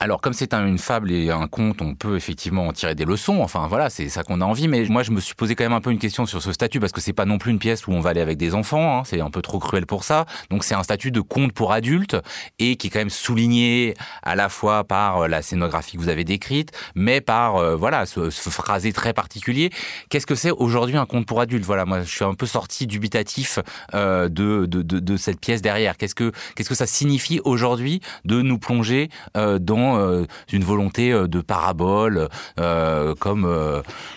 Alors, 0.00 0.20
comme 0.20 0.32
c'est 0.32 0.54
une 0.54 0.78
fable 0.78 1.10
et 1.10 1.30
un 1.30 1.48
conte, 1.48 1.82
on 1.82 1.94
peut 1.94 2.16
effectivement 2.16 2.68
en 2.68 2.72
tirer 2.72 2.94
des 2.94 3.04
leçons. 3.04 3.40
Enfin, 3.40 3.66
voilà, 3.66 3.90
c'est 3.90 4.08
ça 4.08 4.22
qu'on 4.22 4.40
a 4.40 4.44
envie. 4.44 4.68
Mais 4.68 4.84
moi, 4.84 5.02
je 5.02 5.10
me 5.10 5.20
suis 5.20 5.34
posé 5.34 5.56
quand 5.56 5.64
même 5.64 5.72
un 5.72 5.80
peu 5.80 5.90
une 5.90 5.98
question 5.98 6.24
sur 6.24 6.40
ce 6.40 6.52
statut 6.52 6.78
parce 6.78 6.92
que 6.92 7.00
c'est 7.00 7.12
pas 7.12 7.24
non 7.24 7.38
plus 7.38 7.50
une 7.50 7.58
pièce 7.58 7.86
où 7.88 7.92
on 7.92 8.00
va 8.00 8.10
aller 8.10 8.20
avec 8.20 8.38
des 8.38 8.54
enfants. 8.54 8.98
Hein, 8.98 9.02
c'est 9.04 9.20
un 9.20 9.30
peu 9.30 9.42
trop 9.42 9.58
cruel 9.58 9.86
pour 9.86 10.04
ça. 10.04 10.26
Donc, 10.50 10.62
c'est 10.62 10.76
un 10.76 10.84
statut 10.84 11.10
de 11.10 11.20
conte 11.20 11.52
pour 11.52 11.72
adultes 11.72 12.16
et 12.60 12.76
qui 12.76 12.86
est 12.86 12.90
quand 12.90 13.00
même 13.00 13.10
souligné 13.10 13.94
à 14.22 14.36
la 14.36 14.48
fois 14.48 14.84
par 14.84 15.22
euh, 15.22 15.28
la 15.28 15.42
scénographie 15.42 15.96
que 15.96 16.02
vous 16.02 16.08
avez 16.08 16.24
décrite, 16.24 16.70
mais 16.94 17.20
par 17.20 17.56
euh, 17.56 17.74
voilà 17.74 18.06
ce, 18.06 18.30
phrasé 18.30 18.92
très 18.92 19.12
particulier. 19.12 19.70
Qu'est-ce 20.10 20.26
que 20.26 20.36
c'est 20.36 20.52
aujourd'hui 20.52 20.96
un 20.96 21.06
conte 21.06 21.26
pour 21.26 21.40
adultes? 21.40 21.64
Voilà, 21.64 21.84
moi, 21.84 22.02
je 22.02 22.10
suis 22.10 22.24
un 22.24 22.34
peu 22.34 22.46
sorti 22.46 22.86
dubitatif 22.86 23.58
euh, 23.94 24.28
de, 24.28 25.16
cette 25.16 25.40
pièce 25.40 25.60
derrière. 25.60 25.96
Qu'est-ce 25.96 26.14
que 26.14 26.32
ça 26.74 26.86
signifie 26.86 27.40
aujourd'hui 27.44 28.00
de 28.24 28.42
nous 28.42 28.58
plonger 28.58 29.10
dans 29.34 29.87
euh, 29.96 30.26
une 30.52 30.64
volonté 30.64 31.12
euh, 31.12 31.26
de 31.26 31.40
parabole, 31.40 32.28
euh, 32.58 33.14
comme 33.14 33.42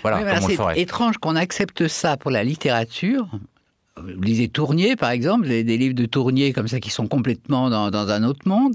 voilà, 0.02 0.18
oui, 0.18 0.24
comme 0.24 0.44
on 0.44 0.48
le 0.48 0.56
ferait. 0.56 0.76
C'est 0.76 0.82
étrange 0.82 1.18
qu'on 1.18 1.36
accepte 1.36 1.88
ça 1.88 2.18
pour 2.18 2.32
la 2.32 2.44
littérature. 2.44 3.28
Vous 3.98 4.22
lisez 4.22 4.48
Tournier, 4.48 4.96
par 4.96 5.12
exemple, 5.12 5.48
des 5.48 5.64
livres 5.78 5.94
de 5.94 6.06
Tournier 6.06 6.54
comme 6.54 6.68
ça 6.68 6.80
qui 6.80 6.90
sont 6.90 7.08
complètement 7.08 7.70
dans, 7.70 7.92
dans 7.92 8.10
un 8.10 8.24
autre 8.24 8.48
monde, 8.48 8.74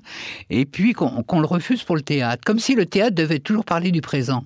et 0.51 0.67
puis 0.67 0.93
qu'on 0.93 1.23
qu 1.23 1.37
le 1.37 1.47
refuse 1.47 1.83
pour 1.83 1.97
le 1.97 2.03
théâtre, 2.03 2.43
comme 2.45 2.59
si 2.59 2.75
le 2.75 2.87
théâtre 2.87 3.15
devait 3.15 3.39
toujours 3.39 3.65
parler 3.65 3.91
du 3.91 4.03
présent. 4.03 4.45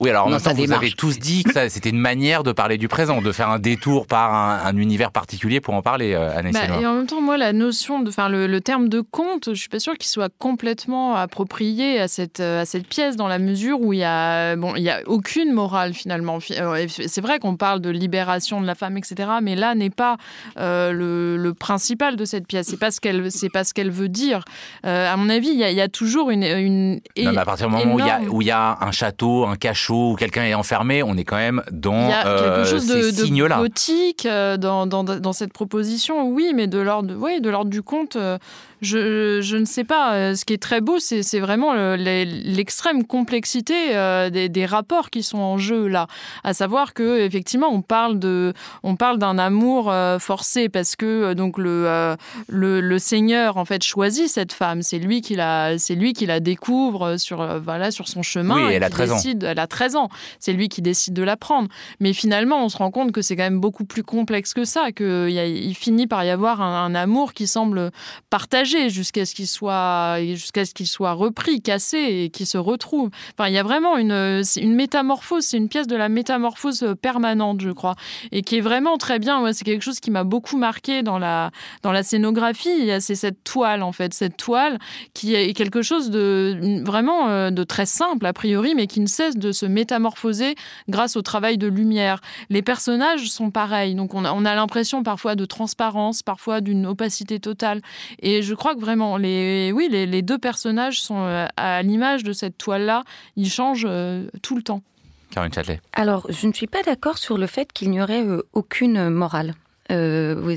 Oui, 0.00 0.10
alors 0.10 0.26
en 0.26 0.30
même 0.30 0.40
temps, 0.40 0.54
vous 0.54 0.72
avez 0.72 0.92
tous 0.92 1.18
dit 1.18 1.42
que 1.42 1.68
c'était 1.68 1.90
une 1.90 1.98
manière 1.98 2.44
de 2.44 2.52
parler 2.52 2.78
du 2.78 2.86
présent, 2.86 3.20
de 3.20 3.32
faire 3.32 3.48
un 3.48 3.58
détour 3.58 4.06
par 4.06 4.32
un, 4.32 4.60
un 4.64 4.76
univers 4.76 5.10
particulier 5.10 5.60
pour 5.60 5.74
en 5.74 5.82
parler, 5.82 6.14
euh, 6.14 6.36
Anne 6.36 6.50
bah, 6.52 6.80
Et 6.80 6.86
en 6.86 6.94
même 6.94 7.06
temps, 7.06 7.20
moi, 7.20 7.36
la 7.36 7.52
notion, 7.52 8.00
de, 8.00 8.08
enfin, 8.08 8.28
le, 8.28 8.46
le 8.46 8.60
terme 8.60 8.88
de 8.88 9.00
conte, 9.00 9.50
je 9.52 9.58
suis 9.58 9.68
pas 9.68 9.80
sûre 9.80 9.94
qu'il 9.94 10.08
soit 10.08 10.32
complètement 10.38 11.16
approprié 11.16 11.98
à 11.98 12.06
cette, 12.06 12.38
à 12.38 12.64
cette 12.64 12.86
pièce 12.86 13.16
dans 13.16 13.26
la 13.26 13.40
mesure 13.40 13.80
où 13.80 13.92
il 13.92 13.98
y 13.98 14.04
a, 14.04 14.54
bon, 14.54 14.76
il 14.76 14.82
y 14.82 14.90
a 14.90 15.00
aucune 15.06 15.52
morale 15.52 15.94
finalement. 15.94 16.38
Euh, 16.52 16.86
c'est 16.88 17.20
vrai 17.20 17.40
qu'on 17.40 17.56
parle 17.56 17.80
de 17.80 17.90
libération 17.90 18.60
de 18.60 18.66
la 18.66 18.76
femme, 18.76 18.96
etc., 18.96 19.28
mais 19.42 19.56
là 19.56 19.74
n'est 19.74 19.90
pas 19.90 20.16
euh, 20.58 20.92
le, 20.92 21.36
le, 21.36 21.54
principal 21.54 22.14
de 22.14 22.24
cette 22.24 22.46
pièce. 22.46 22.68
C'est 22.68 22.78
pas 22.78 22.92
ce 22.92 23.00
qu'elle, 23.00 23.32
c'est 23.32 23.50
pas 23.50 23.64
ce 23.64 23.74
qu'elle 23.74 23.90
veut 23.90 24.08
dire. 24.08 24.44
Euh, 24.86 25.12
à 25.12 25.16
mon 25.16 25.28
avis, 25.28 25.48
il 25.48 25.58
y, 25.58 25.64
a, 25.64 25.72
il 25.72 25.76
y 25.76 25.80
a 25.80 25.88
toujours 25.88 26.30
une, 26.30 26.44
une 26.44 26.94
non, 26.94 27.32
mais 27.32 27.38
à 27.38 27.44
partir 27.44 27.68
du 27.68 27.74
moment 27.74 27.94
où 27.94 27.98
il, 27.98 28.06
y 28.06 28.10
a, 28.10 28.20
où 28.30 28.42
il 28.42 28.46
y 28.46 28.52
a 28.52 28.78
un 28.80 28.92
château, 28.92 29.44
un 29.44 29.56
cachot 29.56 29.87
où 29.90 30.16
quelqu'un 30.18 30.44
est 30.44 30.54
enfermé, 30.54 31.02
on 31.02 31.16
est 31.16 31.24
quand 31.24 31.36
même 31.36 31.62
dans 31.70 32.10
euh, 32.10 32.56
quelque 32.56 32.70
chose 32.70 32.86
ces 32.86 33.12
de, 33.12 33.24
signes-là. 33.24 33.56
de 33.56 33.62
gothique 33.62 34.26
euh, 34.26 34.56
dans, 34.56 34.86
dans, 34.86 35.04
dans, 35.04 35.32
cette 35.32 35.52
proposition, 35.52 36.28
oui, 36.28 36.52
mais 36.54 36.66
de 36.66 36.78
l'ordre, 36.78 37.14
oui, 37.16 37.40
de 37.40 37.50
l'ordre 37.50 37.70
du 37.70 37.82
conte. 37.82 38.16
Euh, 38.16 38.38
je, 38.80 39.40
je, 39.40 39.56
ne 39.56 39.64
sais 39.64 39.84
pas. 39.84 40.14
Euh, 40.14 40.34
ce 40.34 40.44
qui 40.44 40.52
est 40.52 40.62
très 40.62 40.80
beau, 40.80 40.98
c'est 40.98 41.40
vraiment 41.40 41.74
l'extrême 41.96 43.04
complexité 43.04 43.96
euh, 43.96 44.30
des, 44.30 44.48
des, 44.48 44.66
rapports 44.66 45.10
qui 45.10 45.22
sont 45.22 45.38
en 45.38 45.58
jeu 45.58 45.88
là. 45.88 46.06
À 46.44 46.54
savoir 46.54 46.94
que 46.94 47.20
effectivement, 47.20 47.68
on 47.70 47.82
parle 47.82 48.18
de, 48.18 48.52
on 48.82 48.96
parle 48.96 49.18
d'un 49.18 49.38
amour 49.38 49.90
euh, 49.90 50.18
forcé 50.18 50.68
parce 50.68 50.96
que 50.96 51.34
donc 51.34 51.58
le, 51.58 52.16
le, 52.48 52.80
le 52.80 52.98
Seigneur 52.98 53.56
en 53.56 53.64
fait 53.64 53.82
choisit 53.82 54.28
cette 54.28 54.52
femme. 54.52 54.82
C'est 54.82 54.98
lui 54.98 55.22
qui 55.22 55.34
la, 55.34 55.78
c'est 55.78 55.94
lui 55.94 56.12
qui 56.12 56.26
la 56.26 56.40
découvre 56.40 57.16
sur 57.16 57.60
voilà 57.60 57.90
sur 57.90 58.08
son 58.08 58.22
chemin. 58.22 58.66
Oui, 58.66 58.72
elle 58.74 58.84
a 58.84 58.90
13 58.90 59.12
décide, 59.12 59.44
ans. 59.44 59.48
Elle 59.50 59.58
a 59.58 59.66
13 59.78 59.94
ans. 59.94 60.08
C'est 60.40 60.52
lui 60.52 60.68
qui 60.68 60.82
décide 60.82 61.14
de 61.14 61.22
la 61.22 61.36
prendre. 61.36 61.68
Mais 62.00 62.12
finalement, 62.12 62.64
on 62.64 62.68
se 62.68 62.76
rend 62.76 62.90
compte 62.90 63.12
que 63.12 63.22
c'est 63.22 63.36
quand 63.36 63.44
même 63.44 63.60
beaucoup 63.60 63.84
plus 63.84 64.02
complexe 64.02 64.52
que 64.52 64.64
ça, 64.64 64.90
qu'il 64.90 65.28
il 65.28 65.74
finit 65.76 66.08
par 66.08 66.24
y 66.24 66.30
avoir 66.30 66.60
un, 66.60 66.96
amour 66.96 67.32
qui 67.32 67.46
semble 67.46 67.92
partagé 68.28 68.88
jusqu'à 68.88 69.24
ce 69.24 69.36
qu'il 69.36 69.46
soit, 69.46 70.16
jusqu'à 70.20 70.64
ce 70.64 70.74
qu'il 70.74 70.88
soit 70.88 71.12
repris, 71.12 71.62
cassé 71.62 71.98
et 71.98 72.30
qu'il 72.30 72.46
se 72.46 72.58
retrouve. 72.58 73.10
Enfin, 73.38 73.48
il 73.48 73.54
y 73.54 73.58
a 73.58 73.62
vraiment 73.62 73.96
une, 73.96 74.42
une 74.56 74.74
métamorphose, 74.74 75.44
c'est 75.44 75.58
une 75.58 75.68
pièce 75.68 75.86
de 75.86 75.94
la 75.94 76.08
métamorphose 76.08 76.96
permanente, 77.00 77.60
je 77.60 77.70
crois, 77.70 77.94
et 78.32 78.42
qui 78.42 78.56
est 78.56 78.60
vraiment 78.60 78.98
très 78.98 79.20
bien. 79.20 79.40
Ouais, 79.42 79.52
c'est 79.52 79.64
quelque 79.64 79.84
chose 79.84 80.00
qui 80.00 80.10
m'a 80.10 80.24
beaucoup 80.24 80.56
marqué 80.56 81.04
dans 81.04 81.20
la, 81.20 81.52
dans 81.82 81.92
la 81.92 82.02
scénographie. 82.02 82.90
C'est 83.00 83.14
cette 83.14 83.44
toile, 83.44 83.84
en 83.84 83.92
fait, 83.92 84.12
cette 84.12 84.36
toile 84.36 84.78
qui 85.14 85.36
est 85.36 85.52
quelque 85.52 85.82
chose 85.82 86.10
de 86.10 86.82
vraiment 86.84 87.28
euh, 87.28 87.50
de 87.50 87.62
très 87.62 87.86
simple, 87.86 88.26
a 88.26 88.32
priori, 88.32 88.74
mais 88.74 88.88
qui 88.88 88.98
ne 88.98 89.06
cesse 89.06 89.36
de 89.36 89.52
se 89.52 89.67
métamorphoser 89.68 90.54
grâce 90.88 91.16
au 91.16 91.22
travail 91.22 91.58
de 91.58 91.66
lumière. 91.66 92.20
Les 92.50 92.62
personnages 92.62 93.30
sont 93.30 93.50
pareils, 93.50 93.94
donc 93.94 94.14
on 94.14 94.24
a, 94.24 94.54
l'impression 94.54 95.02
parfois 95.02 95.34
de 95.36 95.44
transparence, 95.44 96.22
parfois 96.22 96.60
d'une 96.60 96.86
opacité 96.86 97.40
totale. 97.40 97.80
Et 98.20 98.42
je 98.42 98.54
crois 98.54 98.74
que 98.74 98.80
vraiment, 98.80 99.16
les, 99.16 99.72
oui, 99.72 99.88
les, 99.90 100.22
deux 100.22 100.38
personnages 100.38 101.00
sont 101.00 101.20
euh, 101.20 101.46
à 101.56 101.82
l'image 101.82 102.24
de 102.24 102.32
cette 102.32 102.58
toile-là, 102.58 103.04
ils 103.36 103.50
changent 103.50 103.86
euh, 103.88 104.28
tout 104.42 104.56
le 104.56 104.62
temps. 104.62 104.82
Caroline 105.30 105.52
Châtelet. 105.52 105.80
Alors, 105.92 106.26
je 106.30 106.46
ne 106.46 106.52
suis 106.52 106.66
pas 106.66 106.82
d'accord 106.82 107.18
sur 107.18 107.36
le 107.36 107.46
fait 107.46 107.72
qu'il 107.72 107.90
n'y 107.90 108.00
aurait 108.00 108.24
aucune 108.54 109.10
morale. 109.10 109.54
Euh, 109.90 110.56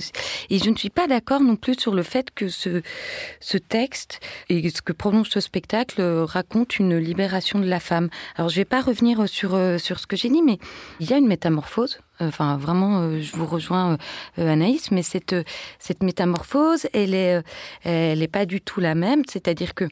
et 0.49 0.59
je 0.59 0.69
ne 0.69 0.75
suis 0.75 0.89
pas 0.89 1.07
d'accord 1.07 1.41
non 1.41 1.55
plus 1.55 1.79
sur 1.79 1.93
le 1.93 2.03
fait 2.03 2.31
que 2.33 2.49
ce, 2.49 2.81
ce 3.39 3.57
texte 3.57 4.19
et 4.49 4.69
ce 4.69 4.81
que 4.81 4.93
prononce 4.93 5.29
ce 5.29 5.39
spectacle 5.39 6.01
raconte 6.01 6.79
une 6.79 6.97
libération 6.97 7.59
de 7.59 7.67
la 7.67 7.79
femme. 7.79 8.09
Alors 8.35 8.49
je 8.49 8.55
ne 8.55 8.61
vais 8.61 8.65
pas 8.65 8.81
revenir 8.81 9.27
sur, 9.27 9.55
euh, 9.55 9.77
sur 9.77 9.99
ce 9.99 10.07
que 10.07 10.15
j'ai 10.15 10.29
dit, 10.29 10.41
mais 10.41 10.57
il 10.99 11.09
y 11.09 11.13
a 11.13 11.17
une 11.17 11.27
métamorphose. 11.27 11.99
Enfin, 12.19 12.57
vraiment, 12.57 12.99
euh, 12.99 13.19
je 13.19 13.35
vous 13.35 13.47
rejoins, 13.47 13.97
Anaïs, 14.37 14.91
mais 14.91 15.01
cette, 15.01 15.35
cette 15.79 16.03
métamorphose, 16.03 16.87
elle 16.93 17.43
elle 17.83 18.21
est 18.21 18.27
pas 18.27 18.45
du 18.45 18.61
tout 18.61 18.79
la 18.79 18.93
même. 18.93 19.23
C'est-à-dire 19.27 19.73
que 19.73 19.85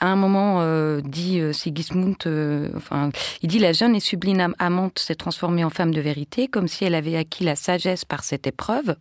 à 0.00 0.06
un 0.06 0.16
moment, 0.16 0.60
euh, 0.60 1.00
dit 1.02 1.40
euh, 1.40 1.52
Sigismund, 1.52 2.16
euh, 2.26 2.70
enfin, 2.74 3.10
il 3.42 3.48
dit 3.48 3.58
la 3.58 3.72
jeune 3.72 3.94
et 3.94 4.00
sublime 4.00 4.54
amante 4.58 4.98
s'est 4.98 5.14
transformée 5.14 5.62
en 5.62 5.70
femme 5.70 5.92
de 5.92 6.00
vérité, 6.00 6.48
comme 6.48 6.68
si 6.68 6.84
elle 6.84 6.94
avait 6.94 7.16
acquis 7.16 7.44
la 7.44 7.54
sagesse 7.54 8.04
par 8.06 8.24
cette 8.24 8.46
épreuve. 8.46 8.96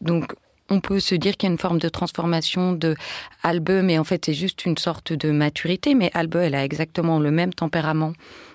Donc, 0.00 0.34
on 0.70 0.80
peut 0.80 1.00
se 1.00 1.14
dire 1.14 1.36
qu'il 1.36 1.48
y 1.48 1.50
a 1.50 1.52
une 1.52 1.58
forme 1.58 1.78
de 1.78 1.88
transformation 1.88 2.72
de 2.72 2.94
Albe, 3.42 3.82
mais 3.82 3.98
en 3.98 4.04
fait, 4.04 4.24
c'est 4.26 4.34
juste 4.34 4.64
une 4.64 4.78
sorte 4.78 5.12
de 5.12 5.30
maturité. 5.30 5.94
Mais 5.94 6.10
Albe, 6.14 6.36
elle 6.36 6.54
a 6.54 6.64
exactement 6.64 7.18
le 7.18 7.30
même 7.30 7.52
tempérament 7.52 8.12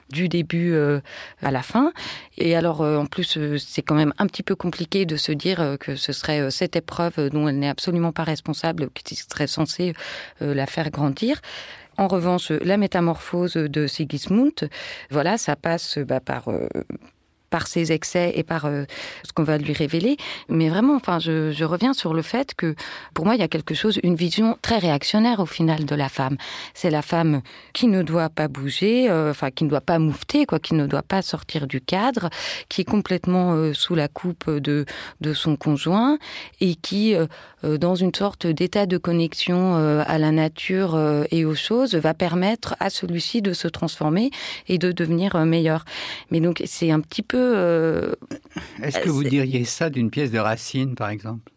du 0.10 0.30
début 0.30 0.74
euh, 0.74 1.00
à 1.42 1.52
la 1.52 1.62
fin. 1.62 1.92
Et 2.38 2.56
alors, 2.56 2.82
euh, 2.82 2.98
en 2.98 3.06
plus, 3.06 3.38
euh, 3.38 3.58
c'est 3.58 3.82
quand 3.82 3.96
même 3.96 4.14
un 4.18 4.28
petit 4.28 4.44
peu 4.44 4.56
compliqué 4.56 5.06
de 5.06 5.18
se 5.18 5.32
dire 5.32 5.78
que 5.80 5.96
ce 5.96 6.14
serait 6.14 6.52
cette 6.52 6.76
épreuve 6.76 7.30
dont 7.30 7.48
elle 7.48 7.60
n'est 7.60 7.70
absolument 7.70 8.12
pas 8.12 8.24
responsable 8.24 8.90
qui 8.92 9.16
serait 9.16 9.48
censée 9.48 9.94
la 10.42 10.66
faire 10.66 10.90
grandir. 10.92 11.42
En 11.98 12.08
revanche, 12.08 12.52
la 12.52 12.78
métamorphose 12.78 13.54
de 13.54 13.88
Sigismund, 13.88 14.70
voilà, 15.12 15.38
ça 15.38 15.56
passe 15.56 15.98
bah, 15.98 16.20
par 16.20 16.50
par 17.50 17.68
ses 17.68 17.92
excès 17.92 18.34
et 18.36 18.44
par 18.44 18.66
euh, 18.66 18.86
ce 19.24 19.34
qu'on 19.34 19.44
va 19.44 19.58
lui 19.58 19.74
révéler. 19.74 20.18
Mais 20.50 20.70
vraiment, 20.70 20.96
enfin, 20.96 21.20
je, 21.20 21.64
reviens 21.64 21.94
sur 21.94 22.14
le 22.14 22.22
fait 22.22 22.54
que 22.54 22.76
pour 23.14 23.26
moi, 23.26 23.36
il 23.36 23.42
y 23.42 23.44
a 23.44 23.48
quelque 23.48 23.74
chose, 23.74 24.00
une 24.04 24.16
vision 24.16 24.58
très 24.62 24.78
réactionnaire 24.78 25.40
au 25.40 25.46
final 25.46 25.86
de 25.86 25.96
la 25.96 26.10
femme. 26.10 26.38
C'est 26.74 26.90
la 26.90 27.02
femme 27.02 27.42
qui 27.74 27.88
ne 27.88 28.04
doit 28.04 28.30
pas 28.30 28.48
bouger, 28.48 29.10
euh, 29.10 29.32
enfin, 29.32 29.52
qui 29.52 29.64
ne 29.64 29.70
doit 29.70 29.82
pas 29.82 30.00
moufter, 30.00 30.46
quoi, 30.46 30.60
qui 30.60 30.76
ne 30.76 30.86
doit 30.86 31.02
pas 31.02 31.22
sortir 31.22 31.68
du 31.68 31.82
cadre, 31.82 32.30
qui 32.70 32.82
est 32.82 32.86
complètement 32.86 33.54
euh, 33.54 33.74
sous 33.74 33.96
la 33.96 34.08
coupe 34.08 34.50
de, 34.50 34.86
de 35.22 35.34
son 35.34 35.56
conjoint 35.56 36.18
et 36.62 36.76
qui, 36.76 37.16
dans 37.64 37.96
une 37.96 38.14
sorte 38.14 38.48
d'état 38.48 38.86
de 38.86 38.98
connexion 38.98 39.76
à 39.76 40.18
la 40.18 40.32
nature 40.32 40.98
et 41.32 41.46
aux 41.46 41.56
choses, 41.56 41.96
va 41.96 42.14
permettre 42.14 42.76
à 42.80 42.90
celui-ci 42.90 43.42
de 43.42 43.54
se 43.54 43.68
transformer 43.68 44.32
et 44.68 44.78
de 44.78 44.92
devenir 44.92 45.38
meilleur. 45.46 45.86
Mais 46.32 46.40
donc, 46.40 46.62
c'est 46.66 46.92
un 46.92 47.00
petit 47.00 47.22
peu 47.22 47.35
euh, 47.38 48.14
Est-ce 48.82 49.00
que 49.00 49.10
vous 49.10 49.24
diriez 49.24 49.66
ça 49.66 49.90
d'une 49.90 50.10
pièce 50.10 50.32
de 50.32 50.40
Racine, 50.40 50.96
par 50.96 51.10
exemple? 51.10 51.52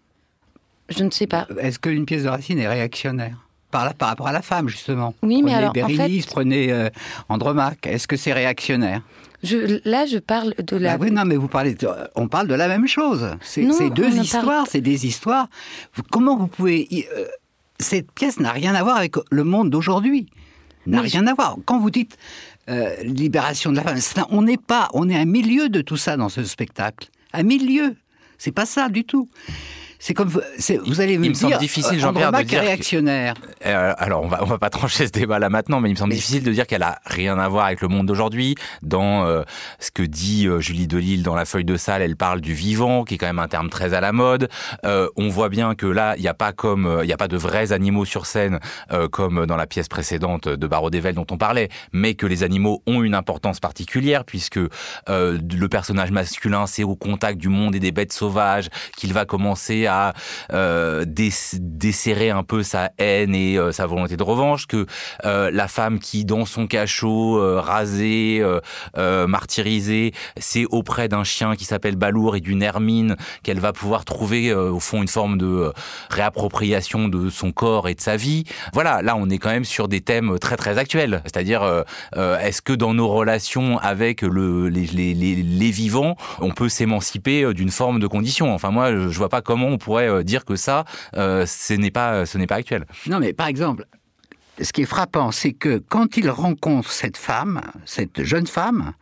Je 0.89 1.05
ne 1.05 1.11
sais 1.11 1.27
pas. 1.27 1.47
Est-ce 1.61 1.79
qu'une 1.79 2.07
pièce 2.07 2.25
de 2.25 2.29
Racine 2.29 2.59
est 2.59 2.69
réactionnaire? 2.69 3.45
Par, 3.71 3.93
par 3.95 4.09
rapport 4.09 4.29
à 4.29 4.33
la 4.33 4.41
femme, 4.41 4.69
justement 4.69 5.15
Oui, 5.23 5.43
mais 5.43 5.53
alors. 5.53 5.75
Bérénice, 5.75 6.25
en 6.25 6.29
fait... 6.29 6.35
prenez 6.35 6.73
euh, 6.73 6.89
Andromaque. 7.29 7.87
Est-ce 7.87 8.09
que 8.09 8.17
c'est 8.17 8.33
réactionnaire? 8.33 9.03
Je, 9.43 9.81
là, 9.89 10.07
je 10.07 10.19
parle 10.19 10.55
de 10.59 10.77
la. 10.77 10.97
Bah 10.97 11.05
oui, 11.05 11.13
non, 11.13 11.25
mais 11.25 11.37
vous 11.37 11.49
parlez. 11.49 11.77
on 12.17 12.29
parle 12.29 12.49
de 12.49 12.55
la 12.55 12.67
même 12.67 12.89
chose. 12.89 13.31
C'est 13.41 13.91
deux 13.91 14.17
histoires, 14.17 14.67
c'est 14.69 14.81
des 14.81 15.07
histoires. 15.07 15.49
Comment 16.11 16.37
vous 16.37 16.49
pouvez. 16.49 16.89
Euh, 17.17 17.27
cette 17.79 18.11
pièce 18.11 18.41
n'a 18.41 18.51
rien 18.51 18.75
à 18.75 18.83
voir 18.83 18.97
avec 18.97 19.15
le 19.31 19.45
monde 19.45 19.71
d'aujourd'hui. 19.71 20.27
N'a 20.87 21.03
rien 21.03 21.27
à 21.27 21.35
voir. 21.35 21.57
Quand 21.67 21.79
vous 21.79 21.91
dites 21.91 22.17
euh, 22.69 22.95
libération 23.03 23.71
de 23.71 23.77
la 23.77 23.97
femme. 23.97 24.27
on 24.31 24.43
n'est 24.43 24.57
pas, 24.57 24.89
on 24.93 25.09
est 25.09 25.19
à 25.19 25.25
milieu 25.25 25.69
de 25.69 25.81
tout 25.81 25.97
ça 25.97 26.17
dans 26.17 26.29
ce 26.29 26.45
spectacle. 26.45 27.09
À 27.33 27.43
milieu. 27.43 27.97
C'est 28.39 28.53
pas 28.53 28.67
ça 28.67 28.89
du 28.89 29.05
tout. 29.05 29.29
C'est 30.01 30.15
comme 30.15 30.29
vous 30.29 31.01
allez 31.01 31.19
me, 31.19 31.25
il 31.25 31.31
me 31.31 31.35
semble 31.35 31.59
difficile, 31.59 31.99
Jean-Pierre, 31.99 32.31
de 32.31 32.43
dire 32.43 32.61
réactionnaire. 32.61 33.35
Euh, 33.67 33.93
alors 33.99 34.23
on 34.23 34.29
va 34.29 34.43
on 34.43 34.47
va 34.47 34.59
pas 34.59 34.71
trancher 34.79 35.07
ce 35.09 35.13
débat 35.13 35.41
là 35.41 35.49
maintenant, 35.49 35.81
mais 35.81 35.89
il 35.89 35.95
me 35.95 35.99
semble 35.99 36.13
difficile 36.13 36.45
de 36.45 36.53
dire 36.53 36.69
qu'elle 36.69 36.85
a 36.85 37.01
rien 37.05 37.37
à 37.39 37.49
voir 37.49 37.67
avec 37.67 37.81
le 37.81 37.89
monde 37.89 38.07
d'aujourd'hui. 38.07 38.55
Dans 38.83 39.27
euh, 39.27 39.43
ce 39.81 39.91
que 39.91 40.05
dit 40.05 40.47
euh, 40.47 40.61
Julie 40.61 40.87
Delille 40.87 41.23
dans 41.23 41.35
la 41.35 41.45
feuille 41.45 41.65
de 41.65 41.77
salle, 41.77 42.01
elle 42.03 42.15
parle 42.15 42.41
du 42.41 42.55
vivant, 42.55 43.03
qui 43.03 43.15
est 43.15 43.19
quand 43.19 43.27
même 43.27 43.41
un 43.41 43.49
terme 43.49 43.71
très 43.71 43.93
à 43.93 44.01
la 44.01 44.13
mode. 44.13 44.49
on 44.85 45.29
voit 45.29 45.49
bien 45.49 45.75
que 45.75 45.87
là, 45.87 46.15
il 46.17 46.23
n'y 46.23 46.29
a 46.29 46.35
pas 46.35 46.53
comme 46.53 47.01
il 47.03 47.09
y 47.09 47.13
a 47.13 47.17
pas 47.17 47.29
de 47.29 47.37
vrais 47.37 47.73
animaux 47.73 48.05
sur 48.05 48.27
scène 48.27 48.61
comme 49.11 49.47
dans 49.47 49.57
la 49.57 49.67
pièce 49.67 49.89
précédente 49.89 50.49
de 50.49 50.67
Barreau 50.67 50.91
d'Evel 50.91 51.15
dont 51.15 51.27
on 51.31 51.39
parlait, 51.39 51.69
mais 51.93 52.15
que 52.15 52.27
les 52.27 52.45
animaux 52.45 52.83
ont 52.87 53.03
une 53.03 53.15
importance 53.15 53.59
particulière 53.59 54.25
puisque 54.25 54.61
le 55.09 55.67
personnage 55.67 56.13
masculin 56.13 56.67
c'est 56.67 56.85
au 56.85 56.95
contact 56.95 57.39
du 57.39 57.49
monde 57.49 57.75
et 57.75 57.81
des 57.81 57.93
bêtes 57.93 58.13
sauvages 58.13 58.69
qu'il 58.97 59.13
va 59.13 59.25
commencer 59.25 59.88
à 59.89 60.15
euh, 60.53 61.05
desserrer 61.07 62.31
un 62.31 62.43
peu 62.43 62.63
sa 62.63 62.93
haine 62.99 63.35
et 63.35 63.59
euh, 63.59 63.73
sa 63.73 63.87
volonté 63.87 64.17
de 64.17 64.23
revanche, 64.23 64.67
que 64.67 64.87
euh, 65.25 65.51
la 65.53 65.69
femme 65.69 65.99
qui, 65.99 66.25
dans 66.25 66.45
son 66.45 66.67
cachot, 66.67 67.39
rasée, 67.61 68.43
martyrisée, 68.97 70.13
c'est 70.37 70.67
auprès 70.67 71.09
d'un 71.09 71.25
chien 71.25 71.57
qui 71.57 71.65
s'appelle 71.65 71.97
Balour 71.97 72.37
et 72.37 72.41
d'une 72.41 72.63
hermine 72.63 73.17
qu'elle 73.43 73.61
va 73.61 73.73
pouvoir 73.73 74.05
trouver, 74.05 74.53
au 74.53 74.81
fond, 74.81 75.03
une 75.03 75.09
forme 75.09 75.39
de 75.39 75.73
réappropriation 76.11 77.09
de 77.09 77.31
son 77.31 77.53
corps 77.53 77.89
et 77.89 77.95
de 77.95 78.01
sa 78.01 78.17
vie. 78.17 78.45
Voilà, 78.73 79.03
là, 79.03 79.17
on 79.17 79.31
est 79.31 79.39
quand 79.39 79.51
même 79.51 79.65
sur 79.65 79.89
des 79.89 80.01
thèmes 80.01 80.39
très, 80.39 80.57
très 80.57 80.79
actuels. 80.79 81.23
C'est-à-dire, 81.25 81.85
est-ce 82.17 82.61
que 82.63 82.73
dans 82.73 82.95
nos 82.95 83.09
relations 83.09 83.79
avec 83.79 84.23
le, 84.23 84.69
les, 84.69 84.87
les, 84.87 85.15
les 85.15 85.71
vivants, 85.71 86.17
on 86.41 86.51
peut 86.51 86.69
s'émanciper 86.69 87.55
d'une 87.55 87.71
forme 87.71 88.01
de 88.01 88.07
condition? 88.07 88.53
Enfin, 88.55 88.71
moi, 88.71 88.93
je 88.93 89.19
vois 89.19 89.29
pas 89.29 89.43
comment 89.43 89.69
on 89.69 89.78
pourrait 89.79 90.09
euh, 90.09 90.23
dire 90.23 90.45
que 90.45 90.57
ça, 90.57 90.85
euh, 91.17 91.47
ce 91.47 91.75
n'est 91.75 91.91
pas, 91.91 92.27
ce 92.27 92.39
n'est 92.39 92.47
pas 92.47 92.57
actuel. 92.57 92.87
Non, 93.07 93.19
mais 93.19 93.33
par 93.33 93.47
exemple, 93.47 93.87
ce 94.61 94.73
qui 94.73 94.83
est 94.83 94.87
frappant, 94.87 95.31
c'est 95.31 95.53
que 95.53 95.79
quand 95.79 96.17
il 96.17 96.29
rencontre 96.31 96.91
cette 96.91 97.17
femme, 97.17 97.61
cette 97.85 98.23
jeune 98.23 98.47
femme, 98.47 98.93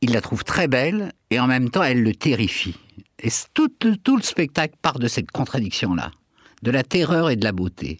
il 0.00 0.12
la 0.12 0.20
trouve 0.20 0.44
très 0.44 0.68
belle 0.68 1.12
et 1.30 1.40
en 1.40 1.46
même 1.46 1.70
temps 1.70 1.82
elle 1.82 2.02
le 2.02 2.14
terrifie. 2.14 2.76
Et 3.20 3.30
tout, 3.54 3.70
tout 4.02 4.16
le 4.16 4.22
spectacle 4.22 4.74
part 4.82 4.98
de 4.98 5.08
cette 5.08 5.30
contradiction-là, 5.30 6.10
de 6.62 6.70
la 6.70 6.82
terreur 6.82 7.30
et 7.30 7.36
de 7.36 7.44
la 7.44 7.52
beauté. 7.52 7.98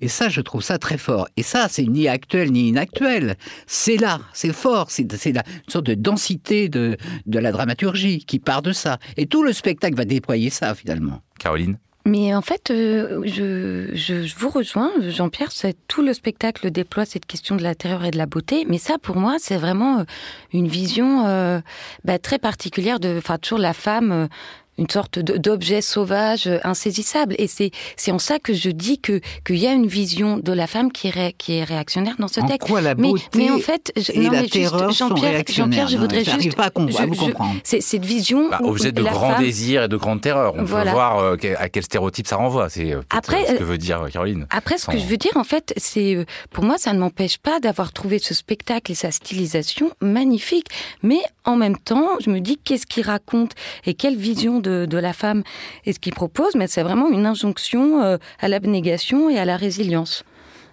Et 0.00 0.08
ça, 0.08 0.28
je 0.28 0.40
trouve 0.40 0.62
ça 0.62 0.78
très 0.78 0.98
fort. 0.98 1.28
Et 1.36 1.42
ça, 1.42 1.68
c'est 1.70 1.84
ni 1.84 2.08
actuel 2.08 2.52
ni 2.52 2.68
inactuel. 2.68 3.36
C'est 3.66 3.96
là, 3.96 4.20
c'est 4.32 4.52
fort, 4.52 4.90
c'est 4.90 5.02
une 5.02 5.42
sorte 5.68 5.86
de 5.86 5.94
densité 5.94 6.68
de, 6.68 6.96
de 7.26 7.38
la 7.38 7.52
dramaturgie 7.52 8.24
qui 8.24 8.38
part 8.38 8.62
de 8.62 8.72
ça. 8.72 8.98
Et 9.16 9.26
tout 9.26 9.42
le 9.42 9.52
spectacle 9.52 9.96
va 9.96 10.04
déployer 10.04 10.50
ça, 10.50 10.74
finalement. 10.74 11.22
Caroline? 11.38 11.78
Mais 12.06 12.32
en 12.32 12.40
fait, 12.40 12.70
euh, 12.70 13.22
je, 13.24 13.90
je, 13.92 14.36
vous 14.36 14.48
rejoins, 14.48 14.92
Jean-Pierre, 15.00 15.50
tout 15.88 16.02
le 16.02 16.12
spectacle 16.12 16.70
déploie 16.70 17.04
cette 17.04 17.26
question 17.26 17.56
de 17.56 17.64
la 17.64 17.74
terreur 17.74 18.04
et 18.04 18.12
de 18.12 18.16
la 18.16 18.26
beauté, 18.26 18.64
mais 18.68 18.78
ça, 18.78 18.96
pour 18.96 19.16
moi, 19.16 19.38
c'est 19.40 19.56
vraiment 19.56 19.98
euh, 19.98 20.04
une 20.52 20.68
vision 20.68 21.26
euh, 21.26 21.58
bah, 22.04 22.20
très 22.20 22.38
particulière 22.38 23.00
de, 23.00 23.16
enfin, 23.18 23.38
toujours 23.38 23.58
la 23.58 23.72
femme 23.72 24.28
une 24.78 24.88
sorte 24.90 25.18
d'objet 25.18 25.80
sauvage 25.80 26.48
insaisissable. 26.64 27.34
Et 27.38 27.46
c'est 27.46 27.70
c'est 27.96 28.10
en 28.10 28.18
ça 28.18 28.38
que 28.38 28.54
je 28.54 28.70
dis 28.70 29.00
que 29.00 29.20
qu'il 29.44 29.56
y 29.56 29.66
a 29.66 29.72
une 29.72 29.86
vision 29.86 30.38
de 30.38 30.52
la 30.52 30.66
femme 30.66 30.92
qui 30.92 31.08
est 31.08 31.32
qui 31.36 31.54
est 31.54 31.64
réactionnaire 31.64 32.16
dans 32.18 32.28
ce 32.28 32.40
en 32.40 32.46
texte. 32.46 32.68
Quoi 32.68 32.80
la 32.80 32.94
beauté 32.94 33.24
mais, 33.34 33.44
mais 33.44 33.50
en 33.50 33.58
fait, 33.58 33.92
je, 33.96 34.12
et 34.12 34.18
non, 34.18 34.30
la 34.30 34.42
mais 34.42 34.48
terreur 34.48 34.90
Jean-Pierre, 34.90 35.42
Jean-Pierre, 35.48 35.88
je 35.88 35.96
voudrais 35.96 36.24
juste 36.24 36.54
pas 36.54 36.64
à, 36.64 36.70
je, 36.76 36.96
à 36.98 37.06
vous 37.06 37.14
comprendre. 37.14 37.54
C'est 37.64 37.80
cette 37.80 38.04
vision 38.04 38.50
bah, 38.50 38.60
objet 38.62 38.92
de 38.92 39.02
grand 39.02 39.30
femme... 39.30 39.42
désir 39.42 39.84
et 39.84 39.88
de 39.88 39.96
grande 39.96 40.20
terreur. 40.20 40.54
On 40.56 40.64
voilà. 40.64 40.90
peut 40.90 40.96
voir 40.96 41.18
euh, 41.18 41.36
à 41.58 41.68
quel 41.68 41.82
stéréotype 41.82 42.26
ça 42.26 42.36
renvoie. 42.36 42.68
C'est 42.68 42.94
après 43.10 43.46
ce 43.46 43.52
que 43.54 43.64
veut 43.64 43.78
dire 43.78 44.06
Caroline. 44.12 44.46
Après, 44.50 44.78
ce 44.78 44.86
que 44.86 44.98
je 44.98 45.04
veux 45.04 45.16
dire, 45.16 45.36
en 45.36 45.44
fait, 45.44 45.72
c'est 45.76 46.26
pour 46.50 46.64
moi, 46.64 46.78
ça 46.78 46.92
ne 46.92 46.98
m'empêche 46.98 47.38
pas 47.38 47.60
d'avoir 47.60 47.92
trouvé 47.92 48.18
ce 48.18 48.34
spectacle 48.34 48.92
et 48.92 48.94
sa 48.94 49.10
stylisation 49.10 49.90
magnifique. 50.00 50.68
Mais 51.02 51.20
en 51.46 51.56
même 51.56 51.78
temps, 51.78 52.18
je 52.20 52.28
me 52.30 52.40
dis 52.40 52.58
qu'est-ce 52.58 52.86
qu'il 52.86 53.04
raconte 53.04 53.52
et 53.86 53.94
quelle 53.94 54.16
vision 54.16 54.58
de, 54.58 54.86
la 54.96 55.12
femme 55.12 55.42
est-ce 55.84 56.00
qu'il 56.00 56.12
propose? 56.12 56.54
Mais 56.56 56.66
c'est 56.66 56.82
vraiment 56.82 57.08
une 57.08 57.26
injonction 57.26 58.02
euh, 58.02 58.16
à 58.40 58.48
l'abnégation 58.48 59.30
et 59.30 59.38
à 59.38 59.44
la 59.44 59.56
résilience. 59.56 60.24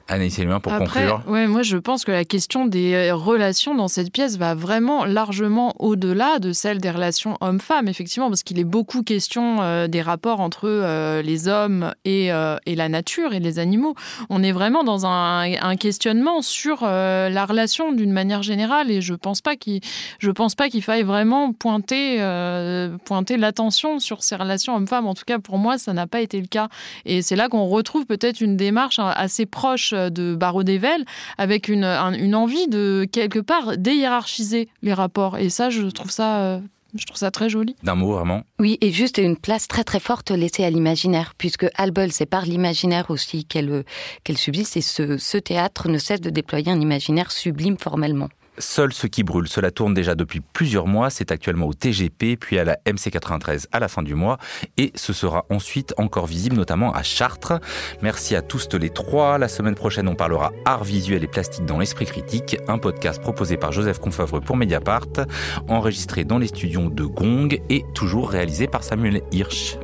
Anaïs 0.09 0.37
Eluin, 0.37 0.59
pour 0.59 0.73
Après, 0.73 1.07
conclure. 1.07 1.23
Ouais, 1.27 1.47
moi, 1.47 1.63
je 1.63 1.77
pense 1.77 2.03
que 2.03 2.11
la 2.11 2.25
question 2.25 2.65
des 2.65 3.11
relations 3.11 3.73
dans 3.73 3.87
cette 3.87 4.11
pièce 4.11 4.37
va 4.37 4.53
vraiment 4.53 5.05
largement 5.05 5.73
au-delà 5.79 6.39
de 6.39 6.51
celle 6.51 6.79
des 6.79 6.91
relations 6.91 7.37
hommes-femmes, 7.39 7.87
effectivement, 7.87 8.27
parce 8.27 8.43
qu'il 8.43 8.59
est 8.59 8.65
beaucoup 8.65 9.01
question 9.03 9.61
euh, 9.61 9.87
des 9.87 10.01
rapports 10.01 10.41
entre 10.41 10.67
euh, 10.67 11.21
les 11.21 11.47
hommes 11.47 11.93
et, 12.03 12.33
euh, 12.33 12.57
et, 12.65 12.75
la 12.75 12.89
nature 12.89 13.33
et 13.33 13.39
les 13.39 13.59
animaux. 13.59 13.95
On 14.29 14.43
est 14.43 14.51
vraiment 14.51 14.83
dans 14.83 15.05
un, 15.05 15.53
un 15.53 15.75
questionnement 15.77 16.41
sur 16.41 16.79
euh, 16.83 17.29
la 17.29 17.45
relation 17.45 17.93
d'une 17.93 18.11
manière 18.11 18.43
générale, 18.43 18.91
et 18.91 19.01
je 19.01 19.13
pense 19.13 19.39
pas 19.39 19.55
qu'il, 19.55 19.79
je 20.19 20.31
pense 20.31 20.55
pas 20.55 20.67
qu'il 20.69 20.83
faille 20.83 21.03
vraiment 21.03 21.53
pointer, 21.53 22.17
euh, 22.19 22.97
pointer 23.05 23.37
l'attention 23.37 23.99
sur 23.99 24.21
ces 24.21 24.35
relations 24.35 24.75
hommes-femmes. 24.75 25.07
En 25.07 25.13
tout 25.13 25.25
cas, 25.25 25.39
pour 25.39 25.57
moi, 25.57 25.77
ça 25.77 25.93
n'a 25.93 26.07
pas 26.07 26.19
été 26.19 26.41
le 26.41 26.47
cas. 26.47 26.67
Et 27.05 27.21
c'est 27.21 27.37
là 27.37 27.47
qu'on 27.47 27.67
retrouve 27.67 28.05
peut-être 28.05 28.41
une 28.41 28.57
démarche 28.57 28.99
assez 28.99 29.45
proche 29.45 29.92
de 29.93 30.35
Barreau 30.35 30.63
d'Evel, 30.63 31.05
avec 31.37 31.67
une, 31.67 31.83
une, 31.83 32.35
envie 32.35 32.67
de, 32.67 33.07
quelque 33.11 33.39
part, 33.39 33.77
déhiérarchiser 33.77 34.69
les 34.81 34.93
rapports. 34.93 35.37
Et 35.37 35.49
ça, 35.49 35.69
je 35.69 35.87
trouve 35.87 36.11
ça... 36.11 36.39
Euh, 36.39 36.59
je 36.95 37.07
trouve 37.07 37.17
ça 37.17 37.31
très 37.31 37.49
joli. 37.49 37.75
D'un 37.81 37.95
mot, 37.95 38.13
vraiment 38.13 38.43
Oui, 38.59 38.77
et 38.79 38.91
juste 38.91 39.17
une 39.17 39.35
place 39.35 39.67
très 39.67 39.83
très 39.83 39.99
forte 39.99 40.29
laissée 40.29 40.63
à 40.63 40.69
l'imaginaire, 40.69 41.33
puisque 41.35 41.65
Albel, 41.73 42.11
c'est 42.11 42.27
par 42.27 42.45
l'imaginaire 42.45 43.09
aussi 43.09 43.45
qu'elle 43.45 43.83
qu'elle 44.23 44.37
subsiste, 44.37 44.77
et 44.77 44.81
ce, 44.81 45.17
ce 45.17 45.37
théâtre 45.39 45.89
ne 45.89 45.97
cesse 45.97 46.21
de 46.21 46.29
déployer 46.29 46.71
un 46.71 46.79
imaginaire 46.79 47.31
sublime 47.31 47.77
formellement. 47.79 48.29
Seul 48.59 48.93
ce 48.93 49.07
qui 49.07 49.23
brûle, 49.23 49.47
cela 49.47 49.71
tourne 49.71 49.93
déjà 49.93 50.13
depuis 50.13 50.39
plusieurs 50.39 50.85
mois, 50.85 51.09
c'est 51.09 51.31
actuellement 51.31 51.67
au 51.67 51.73
TGP, 51.73 52.37
puis 52.39 52.59
à 52.59 52.63
la 52.63 52.75
MC93 52.85 53.65
à 53.71 53.79
la 53.79 53.87
fin 53.87 54.03
du 54.03 54.13
mois, 54.13 54.37
et 54.77 54.91
ce 54.95 55.11
sera 55.11 55.45
ensuite 55.49 55.93
encore 55.97 56.27
visible 56.27 56.55
notamment 56.55 56.93
à 56.93 57.01
Chartres. 57.01 57.59
Merci 58.01 58.35
à 58.35 58.41
tous 58.41 58.67
les 58.73 58.89
trois. 58.89 59.37
La 59.37 59.47
semaine 59.47 59.75
prochaine, 59.75 60.07
on 60.07 60.15
parlera 60.15 60.51
art 60.65 60.83
visuel 60.83 61.23
et 61.23 61.27
plastique 61.27 61.65
dans 61.65 61.79
l'esprit 61.79 62.05
critique, 62.05 62.57
un 62.67 62.77
podcast 62.77 63.21
proposé 63.21 63.57
par 63.57 63.71
Joseph 63.71 63.99
Confavre 63.99 64.39
pour 64.39 64.55
Mediapart, 64.55 65.07
enregistré 65.67 66.23
dans 66.23 66.37
les 66.37 66.47
studios 66.47 66.89
de 66.89 67.05
Gong 67.05 67.59
et 67.69 67.83
toujours 67.95 68.29
réalisé 68.29 68.67
par 68.67 68.83
Samuel 68.83 69.21
Hirsch. 69.31 69.77